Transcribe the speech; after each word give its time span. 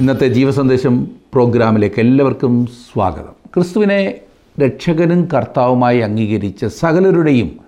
ഇന്നത്തെ 0.00 0.28
ജീവസന്ദേശം 0.28 1.08
പ്രോഗ്രാമിലേക്ക് 1.34 2.00
എല്ലാവർക്കും 2.00 2.66
സ്വാഗതം. 2.66 3.34
ക്രിസ്തുവിനെ 3.54 4.20
രക്ഷകനും 4.60 5.28
കർത്താവുമായി 5.34 5.98
അംഗീകരിച്ച 5.98 6.64
സകലരുടെയും 6.64 7.60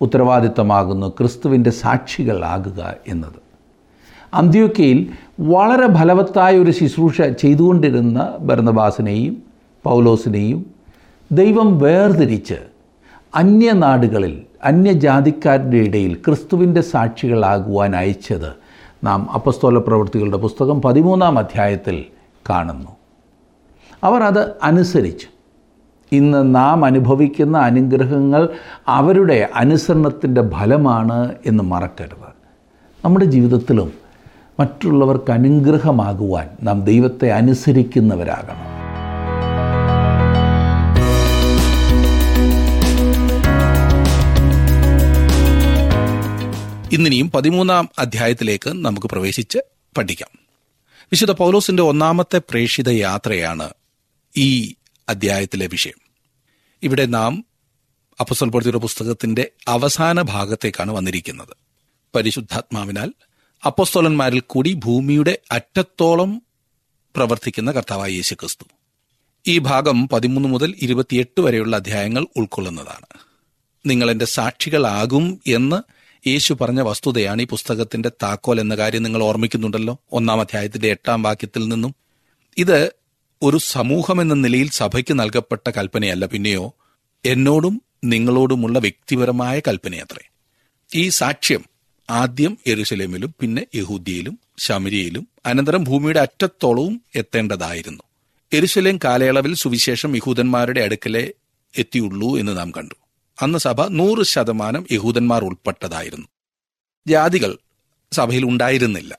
ഉത്തരവാദിത്തമാകുന്നു 0.00 1.08
ക്രിസ്തുവിന്റെ 1.08 1.70
സാക്ഷികളാകുക 1.70 2.94
എന്നത്. 3.08 3.40
അന്ത്യോക്കയിൽ 4.34 5.08
വളരെ 5.40 5.94
ഫലവത്തായ 5.94 6.58
ഒരു 6.58 6.70
ശുശ്രൂഷ 6.70 7.20
ചെയ്തുകൊണ്ടിരുന്ന 7.22 8.38
ഭരണബാസിനെയും 8.40 9.42
പൗലോസിനെയും 9.84 10.66
ദൈവം 11.32 11.78
വേർതിരിച്ച് 11.78 12.58
അന്യനാടുകളിൽ 13.34 14.42
അന്യജാതിക്കാരുടെ 14.64 15.76
ഇടയിൽ 15.76 16.14
ക്രിസ്തുവിന്റെ 16.14 16.80
സാക്ഷികളാകുവാൻ 16.80 17.96
അയച്ചത് 17.96 18.63
നാം 19.04 19.30
അപ്പസ്തോല 19.30 19.78
പ്രവൃത്തികളുടെ 19.78 20.36
പുസ്തകം 20.36 20.82
പതിമൂന്നാം 20.82 21.38
അധ്യായത്തിൽ 21.38 22.04
കാണുന്നു. 22.50 22.90
അവർ 24.04 24.22
അത് 24.22 24.54
അനുസരിച്ചു. 24.62 25.26
ഇന്ന് 26.12 26.54
നാം 26.54 26.84
അനുഭവിക്കുന്ന 26.84 27.58
അനുഗ്രഹങ്ങൾ 27.58 28.48
അവരുടെ 28.88 29.48
അനുസരണത്തിന്റെ 29.54 30.48
ഫലമാണ് 30.48 31.34
എന്ന് 31.46 31.64
മറക്കരുത്. 31.64 32.34
നമ്മുടെ 33.04 33.24
ജീവിതത്തിലും 33.24 33.92
മറ്റുള്ളവർക്ക് 34.60 35.32
അനുഗ്രഹമാകുവാൻ 35.32 36.48
നാം 36.62 36.84
ദൈവത്തെ 36.84 37.32
അനുസരിക്കുന്നവരാകണം. 37.32 38.73
ഇന്നിനിയും 46.94 47.30
പതിമൂന്നാം 47.30 47.88
അധ്യായത്തിലേക്ക് 47.98 48.70
നമുക്ക് 48.70 49.06
പ്രവേശിച്ച് 49.06 49.58
പഠിക്കാം. 49.98 50.28
വിശുദ്ധ 51.12 51.32
പൗലോസിന്റെ 51.32 51.82
ഒന്നാമത്തെ 51.82 52.38
പ്രേക്ഷിത 52.38 52.88
യാത്രയാണ് 52.88 53.70
ഈ 54.36 54.74
അധ്യായത്തിലെ 55.08 55.66
വിഷയം. 55.66 56.00
ഇവിടെ 56.82 57.06
നാം 57.06 57.44
അപ്പസ്വൽപ്പെടുത്തിയുടെ 58.20 58.78
പുസ്തകത്തിന്റെ 58.78 59.50
അവസാന 59.68 60.22
ഭാഗത്തേക്കാണ് 60.22 60.92
വന്നിരിക്കുന്നത്. 60.92 61.56
പരിശുദ്ധാത്മാവിനാൽ 62.14 63.12
അപ്പസ്തോലന്മാരിൽ 63.66 64.40
കൂടി 64.40 64.72
ഭൂമിയുടെ 64.72 65.38
അറ്റത്തോളം 65.50 66.42
പ്രവർത്തിക്കുന്ന 67.16 67.72
കർത്താവായ 67.72 68.10
യേശു 68.10 68.34
ക്രിസ്തു 68.34 68.64
ഈ 69.46 69.58
ഭാഗം 69.58 70.08
പതിമൂന്ന് 70.08 70.48
മുതൽ 70.48 70.74
ഇരുപത്തിയെട്ട് 70.78 71.40
വരെയുള്ള 71.40 71.76
അധ്യായങ്ങൾ 71.76 72.26
ഉൾക്കൊള്ളുന്നതാണ്. 72.36 73.06
നിങ്ങൾ 73.86 74.10
എന്റെ 74.10 74.24
സാക്ഷികളാകും 74.24 75.40
എന്ന് 75.46 76.03
യേശു 76.26 76.54
പറഞ്ഞ 76.54 76.80
വസ്തുതയാണ് 76.80 77.42
ഈ 77.42 77.46
പുസ്തകത്തിന്റെ 77.46 78.08
താക്കോൽ 78.22 78.60
എന്ന 78.60 78.74
കാര്യം 78.74 79.02
നിങ്ങൾ 79.02 79.22
ഓർമ്മിക്കുന്നുണ്ടല്ലോ. 79.22 79.98
ഒന്നാം 80.12 80.40
അധ്യായത്തിന്റെ 80.40 80.88
എട്ടാം 80.88 81.22
വാക്യത്തിൽ 81.22 81.68
നിന്നും. 81.68 81.94
ഇത് 82.58 82.92
ഒരു 83.42 83.58
സമൂഹം 83.58 84.22
എന്ന 84.22 84.34
നിലയിൽ 84.34 84.70
സഭയ്ക്ക് 84.70 85.18
നൽകപ്പെട്ട 85.18 85.70
കൽപ്പനയല്ല 85.70 86.26
പിന്നെയോ? 86.26 86.74
എന്നോടും 87.24 87.82
നിങ്ങളോടുമുള്ള 88.04 88.78
വ്യക്തിപരമായ 88.78 89.60
കൽപ്പനയത്രേ. 89.60 90.30
ഈ 90.94 91.08
സാക്ഷ്യം 91.08 91.64
ആദ്യം 92.10 92.58
യെരുസലേമിലും 92.68 93.34
പിന്നെ 93.40 93.66
യഹൂദിയയിലും 93.74 94.38
ശമരിയയിലും 94.58 95.28
അനന്തരം 95.46 95.84
ഭൂമിയുടെ 95.84 96.20
അറ്റത്തോളവും 96.20 97.02
എത്തേണ്ടതായിരുന്നു. 97.14 98.02
എരുസലേം 98.52 98.98
കാലയളവിൽ 99.04 99.54
സുവിശേഷം 99.54 100.16
യഹൂദന്മാരുടെ 100.16 100.80
അടുക്കലെ 100.80 101.32
എത്തിയുള്ളൂ 101.78 102.38
എന്ന് 102.38 102.58
നാം 102.58 102.70
കണ്ടു. 102.70 102.94
അന്ന് 103.42 103.58
സഭ 103.58 103.86
നൂറ് 103.88 104.26
ശതമാനം 104.26 104.86
യഹൂദന്മാർ 104.92 105.44
ഉൾപ്പെട്ടതായിരുന്നു. 105.44 106.28
ജാതികൾ 107.06 107.58
സഭയിൽ 108.12 108.44
ഉണ്ടായിരുന്നില്ല. 108.44 109.18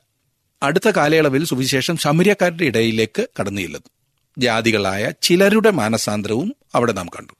അടുത്ത 0.63 0.89
കാലയളവിൽ 0.89 1.45
സുവിശേഷം 1.45 1.97
ശമര്യക്കാരുടെ 1.97 2.65
ഇടയിലേക്ക് 2.65 3.27
കടന്നു 3.39 3.61
ചെല്ലുന്നു 3.61 3.89
ജാതികളായ 4.37 5.11
ചിലരുടെ 5.21 5.71
മാനസാന്തരവും 5.71 6.55
അവിടെ 6.75 6.91
നാം 6.91 7.07
കണ്ടു. 7.07 7.33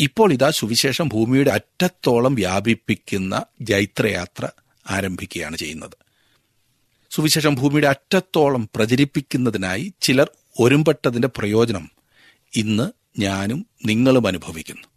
ഇപ്പോൾ 0.00 0.32
ഇതാ 0.32 0.50
സുവിശേഷം 0.50 1.08
ഭൂമിയുടെ 1.08 1.50
അറ്റത്തോളം 1.50 2.34
വ്യാപിപ്പിക്കുന്ന 2.34 3.42
ജൈത്രയാത്ര 3.60 4.48
ആരംഭിക്കുകയാണ് 4.90 5.56
ചെയ്യുന്നത്. 5.56 5.92
സുവിശേഷം 7.10 7.54
ഭൂമിയുടെ 7.54 7.86
അറ്റത്തോളം 7.86 8.68
പ്രചരിപ്പിക്കുന്നതിനായി 8.74 9.94
ചിലർ 10.00 10.30
ഒരുമ്പെട്ടതിന്റെ 10.60 11.28
പ്രയോജനം 11.28 11.90
ഇന്ന് 12.54 12.90
ഞാനും 13.20 13.66
നിങ്ങളും 13.86 14.26
അനുഭവിക്കുന്നു. 14.26 14.93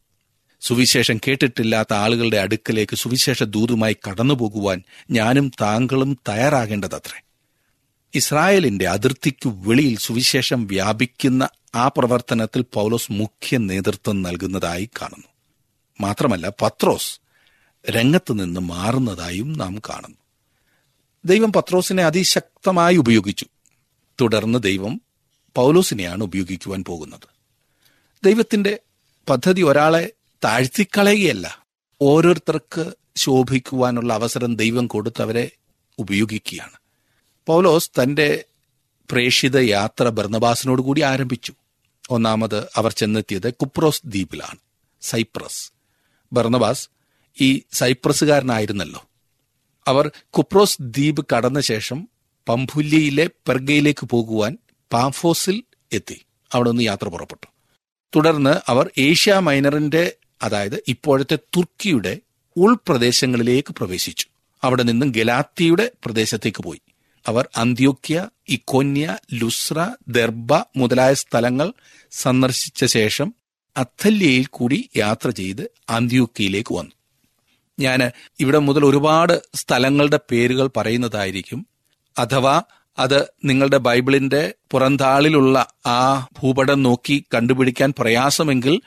സുവിശേഷം 0.62 1.18
കേട്ടിട്ടില്ലാത്ത 1.18 1.94
ആളുകളുടെ 1.94 2.38
അടുക്കലേക്ക് 2.38 2.96
സുവിശേഷ 2.96 3.44
ദൂതുമായി 3.44 3.98
കടന്നുപോകുവാൻ 4.10 4.84
ഞാനും 5.12 5.52
താങ്കളും 5.62 6.18
തയ്യാറാകേണ്ടതത്രേ. 6.30 7.22
ഇസ്രായേലിന്റെ 8.16 8.88
അതിർത്തിക്കു 8.88 9.50
വെളിയിൽ 9.50 9.98
സുവിശേഷം 9.98 10.68
വ്യാപിക്കുന്ന 10.68 11.50
ആ 11.76 11.88
പ്രവർത്തനത്തിൽ 11.88 12.66
പൗലോസ് 12.74 13.12
മുഖ്യ 13.12 13.58
നേതൃത്വം 13.58 14.22
നൽകുന്നതായി 14.22 14.90
കാണുന്നു. 15.02 15.28
മാത്രമല്ല 16.02 16.52
പത്രോസ് 16.62 17.20
രംഗത്ത് 17.92 18.32
നിന്ന് 18.32 18.60
മാറുന്നതായും 18.60 19.54
നാം 19.54 19.80
കാണുന്നു. 19.90 20.18
ദൈവം 21.26 21.54
പത്രോസിനെ 21.54 22.04
അതിശക്തമായി 22.04 22.98
ഉപയോഗിച്ചു. 22.98 23.46
തുടർന്ന് 24.22 24.64
ദൈവം 24.64 25.02
പൗലോസിനെയാണ് 25.56 26.24
ഉപയോഗിക്കുവാൻ 26.24 26.84
പോകുന്നത്. 26.84 27.28
ദൈവത്തിന്റെ 28.26 28.80
പദ്ധതി 29.30 29.62
ഒരാളെ 29.62 30.12
താഴ്ത്തിക്കളയുകയല്ല. 30.44 31.66
ഓരോരുത്തർക്ക് 32.02 32.94
ശോഭിക്കുവാനുള്ള 33.16 34.14
അവസരം 34.14 34.56
ദൈവം 34.56 34.88
കൊടുത്തവരെ 34.88 35.52
ഉപയോഗിക്കുകയാണ്. 36.00 36.78
പൗലോസ് 37.48 37.92
തന്റെ 38.04 38.46
പ്രേക്ഷിത 39.12 39.58
യാത്ര 39.58 40.10
ബർണബാസിനോട് 40.10 40.82
കൂടി 40.82 41.02
ആരംഭിച്ചു. 41.02 41.54
ഒന്നാമത് 42.10 42.68
അവർ 42.76 42.92
ചെന്നെത്തിയത് 42.92 43.54
കുപ്രോസ് 43.54 44.02
ദ്വീപിലാണ് 44.06 44.58
സൈപ്രസ്. 45.02 45.72
ബർണബാസ് 46.34 46.90
ഈ 47.42 47.62
സൈപ്രസുകാരനായിരുന്നല്ലോ 47.74 49.04
അവർ 49.88 50.12
കുപ്രോസ് 50.30 50.78
ദ്വീപ് 50.82 51.26
കടന്ന 51.36 51.60
ശേഷം 51.60 52.10
പംഫുല്യയിലെ 52.50 53.30
പെർഗയിലേക്ക് 53.48 54.06
പോകുവാൻ 54.08 54.58
പാംഫോസിൽ 54.94 55.64
എത്തി. 55.92 56.26
അവിടെ 56.54 56.70
നിന്ന് 56.70 56.84
യാത്ര 56.84 57.08
പുറപ്പെട്ടു. 57.08 57.48
തുടർന്ന് 58.16 58.56
അവർ 58.68 58.92
ഏഷ്യ 58.98 59.34
മൈനറിന്റെ 59.34 60.14
അതായത് 60.44 60.84
ഇപ്പോഴത്തെ 60.88 61.36
തുർക്കിയുടെ 61.36 62.18
ഉൾപ്രദേശങ്ങളിലേക്ക് 62.58 63.74
പ്രവേശിച്ചു. 63.74 64.28
അവിടെ 64.64 64.84
നിന്നും 64.84 65.12
ഗലാത്തിയുടെ 65.12 65.92
പ്രദേശത്തേക്ക് 66.06 66.64
പോയി. 66.64 66.82
അവർ 67.28 67.50
അന്ത്യോക്യ 67.58 68.30
ഇക്കോന്യ 68.50 69.18
ലുസ്ര 69.34 69.96
ദർബ 70.08 70.54
മുതലായ 70.54 71.14
സ്ഥലങ്ങൾ 71.14 71.74
സന്ദർശിച്ച 72.12 72.86
ശേഷം 72.86 73.34
അത്തല്യയിൽ 73.78 74.46
കൂടി 74.46 74.90
യാത്ര 74.98 75.30
ചെയ്ത് 75.30 75.72
അന്ത്യോക്യയിലേക്ക് 75.90 76.74
വന്നു. 76.74 76.92
ഞാൻ 77.80 78.12
ഇവിടെ 78.40 78.58
മുതൽ 78.58 78.86
ഒരുപാട് 78.86 79.42
സ്ഥലങ്ങളുടെ 79.56 80.20
പേരുകൾ 80.32 80.70
പറയുന്നതായിരിക്കും. 80.78 81.68
അഥവാ 82.20 82.62
അത് 83.00 83.34
നിങ്ങളുടെ 83.46 83.78
ബൈബിളിന്റെ 83.78 84.54
പുറന്താളിലുള്ള 84.72 85.68
ആ 85.86 86.28
ഭൂപടം 86.40 86.84
നോക്കി 86.84 87.26
കണ്ടുപിടിക്കാൻ 87.34 87.94
പ്രയാസമെങ്കിൽ 88.00 88.82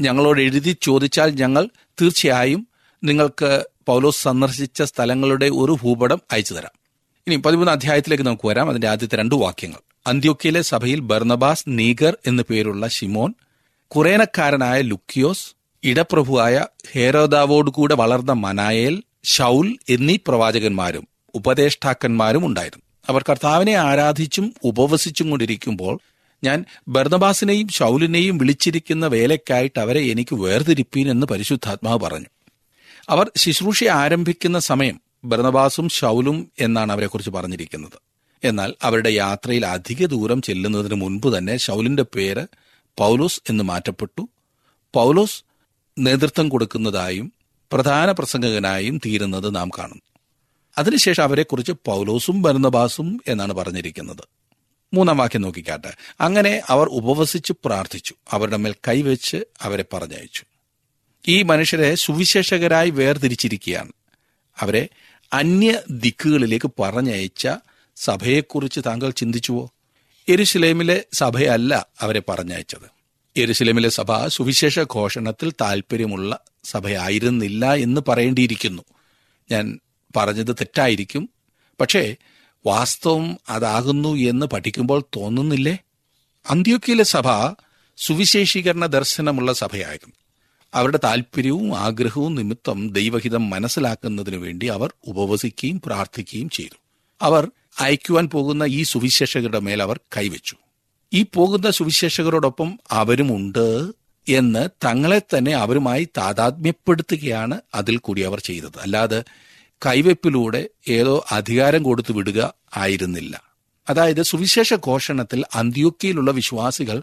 ഞങ്ങളോട് 0.00 0.40
എഴുതി 0.40 0.76
ചോദിച്ചാൽ 0.82 1.30
ഞങ്ങൾ 1.30 1.68
തീർച്ചയായും 2.02 2.68
നിങ്ങൾക്ക് 3.04 3.64
പൗലോസ് 3.86 4.22
സന്ദർശിച്ച 4.22 4.82
സ്ഥലങ്ങളുടെ 4.82 5.46
ഒരു 5.46 5.76
ഭൂപടം 5.82 6.20
അയച്ചു 6.32 6.54
തരാം. 6.54 6.70
ഇനി 7.26 7.36
പതിമൂന്ന് 7.36 7.72
അധ്യായത്തിലേക്ക് 7.72 8.24
നമുക്ക് 8.24 8.48
വരാം. 8.48 8.68
അതിന്റെ 8.70 8.88
ആദ്യത്തെ 8.88 9.16
രണ്ട് 9.16 9.34
വാക്യങ്ങൾ. 9.34 9.78
അന്ത്യോക്കിയിലെ 10.06 10.62
സഭയിൽ 10.62 11.00
ബർണബാസ് 11.00 11.64
നീഗർ 11.68 12.16
എന്നു 12.26 12.42
പേരുള്ള 12.50 12.88
ഷിമോൻ 12.88 13.34
കുറേനക്കാരനായ 13.88 14.80
ലുക്കിയോസ് 14.80 15.54
ഇടപ്രഭുവായ 15.84 16.66
ഹേരോദാവോടുകൂടെ 16.92 17.94
വളർന്ന 17.94 18.32
മനായേൽ 18.32 19.02
ഷൗൽ 19.24 19.76
എന്നീ 19.88 20.16
പ്രവാചകന്മാരും 20.26 21.08
ഉപദേഷ്ടാക്കന്മാരും 21.34 22.46
ഉണ്ടായിരുന്നു. 22.46 22.84
അവർ 23.08 23.24
കർത്താവിനെ 23.30 23.72
ആരാധിച്ചും 23.72 24.54
ഉപവസിച്ചും 24.64 25.30
കൊണ്ടിരിക്കുമ്പോൾ 25.30 25.98
ഞാൻ 26.44 26.64
ബർണബാസിനെയും 26.88 27.68
ഷൗലിനെയും 27.68 28.38
വിളിച്ചിരിക്കുന്ന 28.38 29.06
വേലയ്ക്കായിട്ട് 29.06 29.80
അവരെ 29.80 30.00
എനിക്ക് 30.00 30.34
വേർതിരിപ്പീൻ 30.34 31.10
എന്ന് 31.10 31.26
പരിശുദ്ധാത്മാവ് 31.26 32.00
പറഞ്ഞു. 32.00 32.26
അവർ 33.08 33.30
ശുശ്രൂഷ 33.36 33.84
ആരംഭിക്കുന്ന 33.84 34.58
സമയം 34.58 35.00
ബർണബാസും 35.24 35.88
ഷൗലും 35.88 36.50
എന്നാണ് 36.60 36.92
അവരെക്കുറിച്ച് 36.92 37.30
പറഞ്ഞിരിക്കുന്നത്. 37.30 38.02
എന്നാൽ 38.44 38.74
അവരുടെ 38.82 39.10
യാത്രയിൽ 39.10 39.66
അധിക 39.66 40.06
ദൂരം 40.06 40.42
ചെല്ലുന്നതിന് 40.42 40.94
മുൻപ് 40.94 41.38
തന്നെ 41.38 41.56
ഷൗലിന്റെ 41.56 42.04
പേര് 42.14 42.46
പൗലോസ് 42.98 43.40
എന്ന് 43.48 43.64
മാറ്റപ്പെട്ടു. 43.64 44.28
പൗലോസ് 44.94 45.44
നേതൃത്വം 45.98 46.48
കൊടുക്കുന്നതായും 46.48 47.32
പ്രധാന 47.72 48.10
പ്രസംഗകനായും 48.10 48.98
തീരുന്നത് 48.98 49.56
നാം 49.56 49.68
കാണുന്നു. 49.68 50.02
അതിനുശേഷം 50.78 51.22
അവരെക്കുറിച്ച് 51.22 51.72
പൗലോസും 51.72 52.42
ബർന്നബാസും 52.42 53.20
എന്നാണ് 53.28 53.52
പറഞ്ഞിരിക്കുന്നത്. 53.52 54.39
മൂന്നാം 54.92 55.16
വാക്യം 55.16 55.40
നോക്കിക്കാട്ടെ. 55.40 55.94
അങ്ങനെ 56.20 56.62
അവർ 56.68 56.86
ഉപവസിച്ച് 56.86 57.52
പ്രാർത്ഥിച്ചു. 57.64 58.14
അവരുടെ 58.30 58.56
മേൽ 58.56 58.74
കൈവച്ച് 58.88 59.36
അവരെ 59.62 59.84
പറഞ്ഞയച്ചു. 59.92 60.42
ഈ 61.28 61.42
മനുഷ്യരെ 61.42 61.94
സുവിശേഷകരായി 61.94 62.90
വേർതിരിച്ചിരിക്കുകയാണ്. 62.90 63.92
അവരെ 64.60 64.88
അന്യ 65.32 65.80
ദിക്കുകളിലേക്ക് 65.90 66.70
പറഞ്ഞയച്ച 66.80 67.48
സഭയെക്കുറിച്ച് 67.96 68.80
താങ്കൾ 68.86 69.10
ചിന്തിച്ചുവോ? 69.10 69.72
എരുസലേമിലെ 70.28 71.04
സഭയല്ല 71.12 71.86
അവരെ 72.00 72.22
പറഞ്ഞയച്ചത്. 72.28 72.90
എരുസലേമിലെ 73.36 73.88
സഭ 73.88 74.26
സുവിശേഷ 74.26 74.78
ഘോഷണത്തിൽ 74.78 75.52
താല്പര്യമുള്ള 75.60 76.38
സഭയായിരുന്നില്ല 76.64 77.74
എന്ന് 77.74 78.00
പറയേണ്ടിയിരിക്കുന്നു. 78.08 78.82
ഞാൻ 79.50 79.80
പറഞ്ഞത് 80.16 80.54
തെറ്റായിരിക്കും. 80.54 81.30
പക്ഷേ 81.80 82.16
വാസ്തവം 82.66 83.38
അതാകുന്നു 83.48 84.08
എന്ന് 84.08 84.46
പഠിക്കുമ്പോൾ 84.46 85.00
തോന്നുന്നില്ലേ? 85.16 85.78
അന്ത്യോക്കിയിലെ 86.50 87.04
സഭ 87.04 87.54
സുവിശേഷീകരണ 87.96 88.86
ദർശനമുള്ള 88.86 89.52
സഭയായിരുന്നു. 89.52 90.14
അവരുടെ 90.74 90.98
താല്പര്യവും 91.04 91.78
ആഗ്രഹവും 91.78 92.34
നിമിത്തം 92.34 92.92
ദൈവഹിതം 92.92 93.50
മനസ്സിലാക്കുന്നതിനു 93.50 94.36
വേണ്ടി 94.36 94.66
അവർ 94.66 94.92
ഉപവസിക്കുകയും 95.06 95.80
പ്രാർത്ഥിക്കുകയും 95.80 96.48
ചെയ്തു. 96.48 96.76
അവർ 97.22 97.50
അയക്കുവാൻ 97.80 98.28
പോകുന്ന 98.28 98.64
ഈ 98.64 98.82
സുവിശേഷകരുടെ 98.82 99.58
മേൽ 99.58 99.82
അവർ 99.82 100.00
കൈവച്ചു. 100.16 100.56
ഈ 101.12 101.26
പോകുന്ന 101.34 101.70
സുവിശേഷകരോടൊപ്പം 101.70 102.78
അവരുമുണ്ട് 102.90 103.92
എന്ന് 104.28 104.68
തങ്ങളെ 104.86 105.18
തന്നെ 105.18 105.52
അവരുമായി 105.52 106.08
താതാത്മ്യപ്പെടുത്തുകയാണ് 106.16 107.60
അതിൽ 107.74 107.96
കൂടി 107.96 108.20
അവർ 108.20 108.40
ചെയ്തത്. 108.40 108.80
അല്ലാതെ 108.80 109.24
കൈവെപ്പിലൂടെ 109.86 110.68
ഏതോ 110.88 111.24
അധികാരം 111.32 111.82
കൊടുത്തു 111.82 112.12
വിടുക 112.12 112.54
ആയിരുന്നില്ല. 112.76 113.42
അതായത് 113.90 114.22
സുവിശേഷ 114.22 114.74
ഘോഷണത്തിൽ 114.74 115.44
അന്ത്യോക്കിയിലുള്ള 115.54 116.30
വിശ്വാസികൾ 116.30 117.02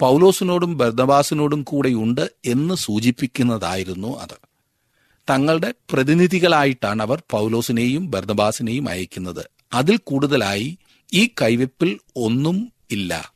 പൗലോസിനോടും 0.00 0.78
ബർദബാസിനോടും 0.78 1.62
കൂടെയുണ്ട് 1.62 2.30
എന്ന് 2.44 2.74
സൂചിപ്പിക്കുന്നതായിരുന്നു 2.74 4.20
അത്. 4.20 4.36
തങ്ങളുടെ 5.30 5.74
പ്രതിനിധികളായിട്ടാണ് 5.92 7.02
അവർ 7.02 7.22
പൗലോസിനെയും 7.30 8.10
ബർദബാസിനെയും 8.10 8.88
അയക്കുന്നത്. 8.88 9.46
അതിൽ 9.72 9.96
കൂടുതലായി 9.96 10.78
ഈ 11.14 11.30
കൈവെപ്പിൽ 11.42 11.98
ഒന്നും 12.16 12.72
ഇല്ല. 12.90 13.32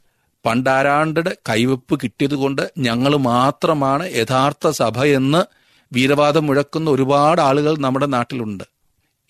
പണ്ടാരാണ്ടയുടെ 0.47 1.37
കൈവെപ്പ് 1.49 2.01
കിട്ടിയതുകൊണ്ട് 2.03 2.73
ഞങ്ങൾ 2.79 3.17
മാത്രമാണ് 3.17 4.13
യഥാർത്ഥ 4.17 4.71
സഭ 4.71 5.05
എന്ന് 5.05 5.45
വീരവാദം 5.93 6.47
മുഴക്കുന്ന 6.47 6.91
ഒരുപാട് 6.91 7.41
ആളുകൾ 7.41 7.79
നമ്മുടെ 7.79 8.07
നാട്ടിലുണ്ട്. 8.07 8.74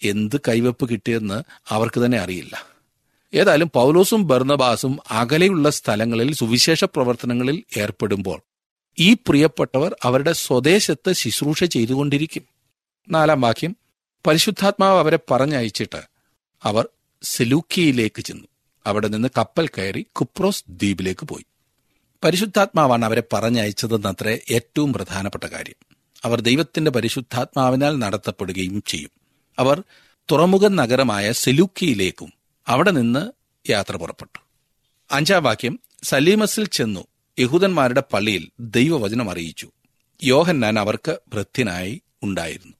എന്ത് 0.04 0.36
കൈവപ്പ് 0.48 0.88
കിട്ടിയെന്ന് 0.88 1.42
അവർക്ക് 1.68 2.04
തന്നെ 2.04 2.18
അറിയില്ല. 2.18 2.66
ഏതായാലും 3.34 3.70
പൗലോസും 3.74 4.26
ബർണബാസും 4.26 4.98
അകലെയുള്ള 5.10 5.70
സ്ഥലങ്ങളിൽ 5.70 6.34
സുവിശേഷ 6.34 6.84
പ്രവർത്തനങ്ങളിൽ 6.84 7.64
ഏർപ്പെടുമ്പോൾ 7.76 8.42
ഈ 8.98 9.14
പ്രിയപ്പെട്ടവർ 9.14 9.96
അവരുടെ 10.02 10.32
സ്വദേശത്ത് 10.32 11.12
ശുശ്രൂഷ 11.12 11.64
ചെയ്തുകൊണ്ടിരിക്കും. 11.64 12.42
നാലാം 13.10 13.40
വാക്യം 13.40 13.76
പരിശുദ്ധാത്മാവ് 14.26 14.98
അവരെ 14.98 15.18
പറഞ്ഞയച്ചിട്ട് 15.30 16.02
അവർ 16.62 16.88
സെലൂക്കിയയിലേക്ക് 17.22 18.22
ചെന്നു. 18.22 18.46
അവിടെ 18.86 19.08
നിന്ന് 19.08 19.28
കപ്പൽ 19.38 19.66
കയറി 19.66 20.06
കുപ്രോസ് 20.12 20.64
ദ്വീപിലേക്ക് 20.68 21.26
പോയി. 21.26 21.44
പരിശുദ്ധാത്മാവാണ് 22.24 23.04
അവരെ 23.04 23.22
പറഞ്ഞയച്ചതെന്നത്രേ 23.32 24.38
ഏറ്റവും 24.50 24.92
പ്രധാനപ്പെട്ട 24.92 25.44
കാര്യം. 25.44 25.96
അവർ 26.24 26.40
ദൈവത്തിന്റെ 26.40 26.90
പരിശുദ്ധാത്മാവിനാൽ 26.90 27.98
നടത്തപ്പെടുകയും 27.98 28.82
ചെയ്യും. 28.86 29.23
അവർ 29.58 29.82
തുറമുഖ 30.32 30.68
നഗരമായ 30.68 31.32
സെലൂക്കിയിലേക്കും 31.32 32.32
അവിടെ 32.68 32.90
നിന്ന് 32.90 33.32
യാത്ര 33.70 33.96
പുറപ്പെട്ടു. 33.96 34.38
അഞ്ചാം 35.10 35.42
വാക്യം 35.42 35.80
സലീമസിൽ 36.02 36.66
ചെന്നു 36.66 37.04
യഹൂദന്മാരുടെ 37.38 38.02
പള്ളിയിൽ 38.12 38.48
ദൈവവചനം 38.60 39.30
അറിയിച്ചു. 39.30 39.70
യോഹന്നാൻ 40.24 40.78
അവർക്ക് 40.78 41.18
ഭൃത്യനായി 41.28 42.02
ഉണ്ടായിരുന്നു. 42.22 42.72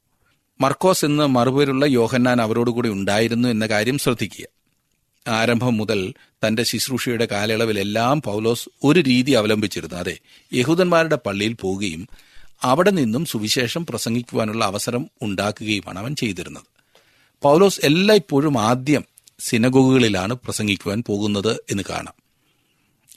മർക്കോസ് 0.61 1.05
എന്ന് 1.05 1.27
മറുപേരുള്ള 1.27 1.87
യോഹന്നാൻ 1.87 2.43
അവരോടുകൂടി 2.43 2.89
ഉണ്ടായിരുന്നു 2.89 3.49
എന്ന 3.49 3.67
കാര്യം 3.67 3.99
ശ്രദ്ധിക്കുക. 3.99 4.47
ആരംഭം 5.29 5.77
മുതൽ 5.77 6.15
തന്റെ 6.47 6.63
ശുശ്രൂഷയുടെ 6.63 7.27
കാലയളവിലെല്ലാം 7.27 8.23
പൗലോസ് 8.23 8.69
ഒരു 8.85 9.01
രീതി 9.01 9.33
അവലംബിച്ചിരുന്നു. 9.33 9.97
അതെ 9.97 10.19
യഹൂദന്മാരുടെ 10.53 11.19
പള്ളിയിൽ 11.27 11.53
പോവുകയും 11.53 12.09
അവിടെ 12.63 12.91
നിന്നും 12.91 13.25
സുവിശേഷം 13.25 13.87
പ്രസംഗിക്കുവാനുള്ള 13.87 14.65
അവസരം 14.65 15.11
ഉണ്ടാക്കുകയുമാണ് 15.23 15.99
അവൻ 15.99 16.15
ചെയ്തിരുന്നത്. 16.15 16.63
പൗലോസ് 17.43 17.81
എല്ലായ്പ്പോഴും 17.85 18.59
ആദ്യം 18.59 19.05
സിനഗോഗുകളിലാണ് 19.41 20.35
പ്രസംഗിക്കുവാൻ 20.35 21.03
പോകുന്നത് 21.07 21.65
എന്ന് 21.71 21.83
കാണാം. 21.91 22.15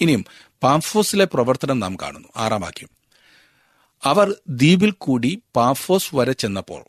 ഇനിയും 0.02 0.26
പാംഫോസിലെ 0.64 1.26
പ്രവർത്തനം 1.26 1.80
നാം 1.80 1.96
കാണുന്നു 1.96 2.28
ആറാം 2.38 2.62
വാക്യം. 2.62 2.90
അവർ 4.04 4.36
ദ്വീപിൽ 4.50 4.92
കൂടി 4.92 5.40
പാഫോസ് 5.56 6.16
വരെ 6.16 6.34
ചെന്നപ്പോൾ 6.34 6.82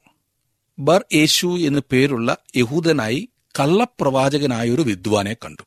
ബർ 0.79 1.05
യേശു 1.15 1.47
എന്നു 1.47 1.81
പേരുള്ള 1.93 2.37
യഹൂദനായി 2.57 3.29
കള്ളപ്രവാചകനായൊരു 3.61 4.83
വിദ്വാനെ 4.83 5.35
കണ്ടു. 5.35 5.63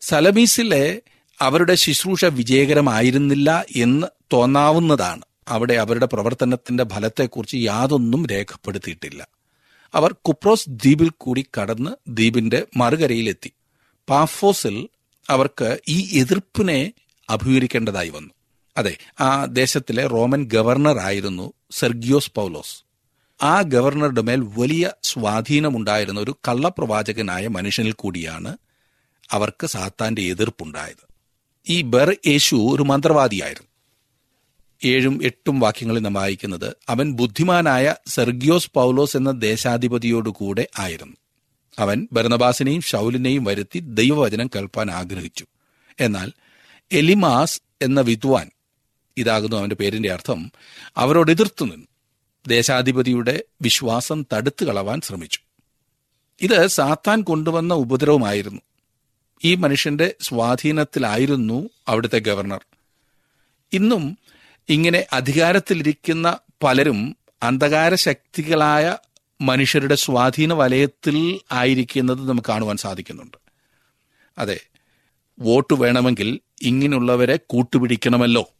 സലമീസിലെ 0.00 1.02
അവരുടെ 1.40 1.74
ശുശ്രൂഷ 1.74 2.24
വിജയകരമായിരുന്നില്ല 2.24 3.64
എന്ന് 3.76 4.06
തോന്നാവുന്നതാണ്. 4.32 5.22
അവിടെ 5.48 5.74
അവരുടെ 5.74 6.06
പ്രവർത്തനത്തിന്റെ 6.06 6.84
ഫലത്തെക്കുറിച്ച് 6.84 7.56
യാതൊന്നും 7.56 8.26
രേഖപ്പെടുത്തിയിട്ടില്ല. 8.26 9.28
അവർ 9.94 10.12
കുപ്രോസ് 10.12 10.64
ദ്വീപിൽ 10.68 11.10
കൂടി 11.18 11.46
കടന്ന് 11.60 11.90
ദ്വീപിന്റെ 12.08 12.66
മറുകരയിലെത്തി. 12.76 13.52
പാഫോസിൽ 14.08 14.88
അവർക്ക് 15.30 15.80
ഈ 15.88 16.18
എതിർപ്പിനെ 16.20 16.92
അഭിമുഖീകരിക്കേണ്ടതായി 17.30 18.08
വന്നു. 18.08 18.30
അതെ 18.76 18.96
ആ 19.20 19.44
ദേശത്തിലെ 19.44 20.06
റോമൻ 20.06 20.44
ഗവർണർ 20.44 20.98
ആയിരുന്നു 20.98 21.52
സെർഗിയോസ് 21.70 22.32
പൗലോസ്. 22.34 22.84
ആ 23.44 23.62
ഗവർണറുടെ 23.62 24.22
മേൽ 24.22 24.40
വലിയ 24.40 24.90
സ്വാധീനമുണ്ടായിരുന്ന 25.02 26.20
ഒരു 26.20 26.36
കള്ളപ്രവാചകനായ 26.48 27.48
മനുഷ്യനിൽ 27.48 27.92
കൂടിയാണ് 27.92 28.56
അവർക്ക് 29.30 29.66
സാത്താന്റെ 29.66 30.22
എതിർപ്പുണ്ടായത്. 30.22 31.06
ഈ 31.68 31.82
ബെർ 31.82 32.16
യേശു 32.26 32.56
ഒരു 32.56 32.82
മന്ത്രവാദിയായിരുന്നു. 32.82 33.73
ഏഴും 34.84 35.20
എട്ടും 35.24 35.60
വാക്യങ്ങളിൽ 35.60 36.00
നാം 36.00 36.14
വായിക്കുന്നത് 36.14 36.76
അവൻ 36.88 37.12
ബുദ്ധിമാനായ 37.12 37.94
സെർഗിയോസ് 38.06 38.70
പൗലോസ് 38.74 39.16
എന്ന 39.16 39.30
ദേശാധിപതിയോടുകൂടെ 39.30 40.68
ആയിരുന്നു. 40.78 41.16
അവൻ 41.78 42.08
ഭരണബാസിനെയും 42.12 42.80
ഷൗലിനെയും 42.80 43.44
വരുത്തി 43.44 43.78
ദൈവവചനം 43.78 44.46
കേൾപ്പാൻ 44.46 44.90
ആഗ്രഹിച്ചു. 44.90 45.46
എന്നാൽ 46.00 46.32
എലിമാസ് 46.92 47.62
എന്ന 47.82 48.00
വിദ്വാൻ 48.00 48.50
ഇതാകുന്നു 49.16 49.56
അവന്റെ 49.56 49.74
പേരിന്റെ 49.74 50.12
അർത്ഥം 50.12 50.52
അവരോട് 50.96 51.30
എതിർത്തു 51.30 51.64
നിന്നു. 51.64 51.86
ദേശാധിപതിയുടെ 52.46 53.44
വിശ്വാസം 53.62 54.26
തടുത്തു 54.32 54.64
കളവാൻ 54.64 55.00
ശ്രമിച്ചു. 55.00 55.38
ഇത് 56.40 56.66
സാത്താൻ 56.66 57.22
കൊണ്ടുവന്ന 57.22 57.74
ഉപദ്രവമായിരുന്നു. 57.74 58.60
ഈ 59.44 59.54
മനുഷ്യന്റെ 59.54 60.14
സ്വാധീനത്തിലായിരുന്നു 60.20 61.70
അവിടുത്തെ 61.88 62.18
ഗവർണർ. 62.18 62.64
ഇന്നും 63.72 64.18
ഇങ്ങനെ 64.68 65.06
അധികാരത്തിലിരിക്കുന്ന 65.12 66.38
പലരും 66.62 67.16
അന്ധകാര 67.42 67.94
ശക്തികളായ 67.94 68.96
മനുഷ്യരുടെ 69.40 69.94
സ്വാധീന 69.94 70.52
വലയത്തിൽ 70.52 71.40
ആയിരിക്കുന്നത് 71.52 72.28
നമുക്ക് 72.28 72.48
കാണുവാൻ 72.48 72.76
സാധിക്കുന്നുണ്ട്. 72.76 73.36
അതെ 74.38 74.60
വോട്ട് 75.38 75.74
വേണമെങ്കിൽ 75.74 76.40
ഇങ്ങനെയുള്ളവരെ 76.62 77.36
കൂട്ടുപിടിക്കണമല്ലോ. 77.36 78.50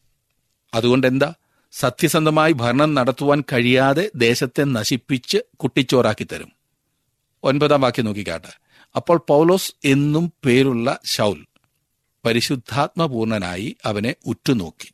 അതുകൊണ്ട് 0.75 1.07
എന്താ 1.07 1.35
സത്യസന്ധമായി 1.73 2.53
ഭരണം 2.53 2.95
നടത്തുവാൻ 2.95 3.45
കഴിയാതെ 3.53 4.11
ദേശത്തെ 4.17 4.65
നശിപ്പിച്ച് 4.65 5.39
കുട്ടിച്ചോറാക്കി 5.57 6.25
തരും. 6.25 6.53
ഒൻപതാം 7.43 7.81
വാക്യം 7.81 8.05
നോക്കിക്കാട്ടെ. 8.05 8.59
അപ്പോൾ 8.97 9.25
പൗലോസ് 9.29 9.73
എന്നും 9.85 10.33
പേരുള്ള 10.45 10.99
ഷൗൽ 11.05 11.47
പരിശുദ്ധാത്മപൂർണനായി 12.25 13.77
അവനെ 13.85 14.15
ഉറ്റുനോക്കി. 14.27 14.94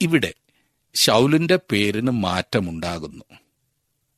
ഇവിടെ 0.00 0.34
ഷൗലിന്റെ 0.94 1.58
പേരിന് 1.72 2.10
മാറ്റമുണ്ടാകുന്നു. 2.10 3.24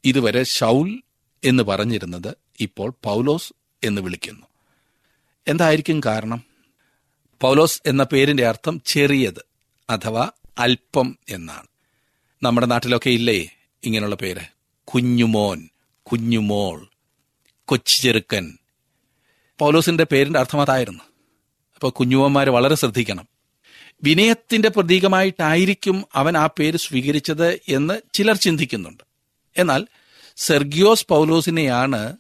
ഇതുവരെ 0.04 0.42
ഷൗൽ 0.44 1.02
എന്ന് 1.44 1.62
പറഞ്ഞിരുന്നത് 1.62 2.34
ഇപ്പോൾ 2.60 2.92
പൗലോസ് 3.04 3.52
എന്ന് 3.84 4.02
വിളിക്കുന്നു. 4.02 4.46
എന്തായിരിക്കും 5.48 6.00
കാരണം? 6.06 6.44
പൗലോസ് 7.40 7.82
എന്ന 7.86 8.02
പേരിന്റെ 8.02 8.46
അർത്ഥം 8.46 8.82
ചെറിയത് 8.86 9.44
അഥവാ 9.90 10.30
അല്പം 10.58 11.18
എന്നാണ്. 11.28 11.66
നമ്മുടെ 12.42 12.66
നാട്ടിലൊക്കെ 12.66 13.10
ഇല്ലേ 13.10 13.56
ഇങ്ങനെയുള്ള 13.84 14.14
പേര്? 14.14 14.40
കുഞ്ഞുമോൻ 14.84 15.68
കുഞ്ഞുമോൾ 16.02 16.88
കൊച്ചു 17.64 18.02
ചെറുക്കൻ 18.02 18.58
പൗലോസിന്റെ 19.58 20.06
പേരിന്റെ 20.12 20.38
അർത്ഥം 20.38 20.60
അതായിരുന്നു. 20.60 21.04
അപ്പോൾ 21.74 21.90
കുഞ്ഞുമോന്മാർ 21.90 22.50
വളരെ 22.50 22.74
ശ്രദ്ധിക്കണം. 22.74 23.39
വിനയത്തിന്റെ 24.02 24.68
പ്രതീകമായിട്ടായിരിക്കും 24.68 26.04
അവൻ 26.14 26.36
ആ 26.36 26.46
പേര് 26.46 26.76
സ്വീകരിച്ചത് 26.76 27.60
എന്ന് 27.68 28.00
ചിലർ 28.14 28.36
ചിന്തിക്കുന്നുണ്ട്. 28.36 29.04
എന്നാൽ 29.56 29.86
സെർഗിയോസ് 30.36 31.06
പൗലോസിനെയാണ് 31.06 32.16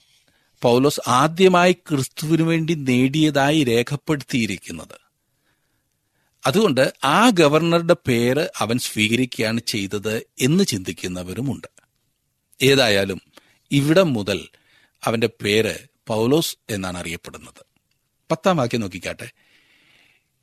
പൗലോസ് 0.62 1.00
ആദ്യമായി 1.08 1.72
ക്രിസ്തുവിനു 1.72 2.42
വേണ്ടി 2.42 2.74
നേടിയതായി 2.74 3.64
രേഖപ്പെടുത്തിയിരിക്കുന്നത്. 3.64 5.10
അതുകൊണ്ട് 6.46 6.92
ആ 7.04 7.30
ഗവർണറുടെ 7.30 7.96
പേര് 8.08 8.48
അവൻ 8.58 8.78
സ്വീകരിക്കുകയാണ് 8.78 9.60
ചെയ്തത് 9.66 10.22
എന്ന് 10.40 10.64
ചിന്തിക്കുന്നവരുമുണ്ട്. 10.64 11.66
ഏതായാലും 12.62 13.20
ഇവിടം 13.70 14.12
മുതൽ 14.12 14.48
അവന്റെ 15.04 15.30
പേര് 15.44 15.74
പൗലോസ് 16.06 16.56
എന്നാണ് 16.70 16.98
അറിയപ്പെടുന്നത്. 16.98 17.64
പത്താം 18.30 18.56
വാക്യം 18.56 18.80
നോക്കിക്കാട്ടെ. 18.80 19.30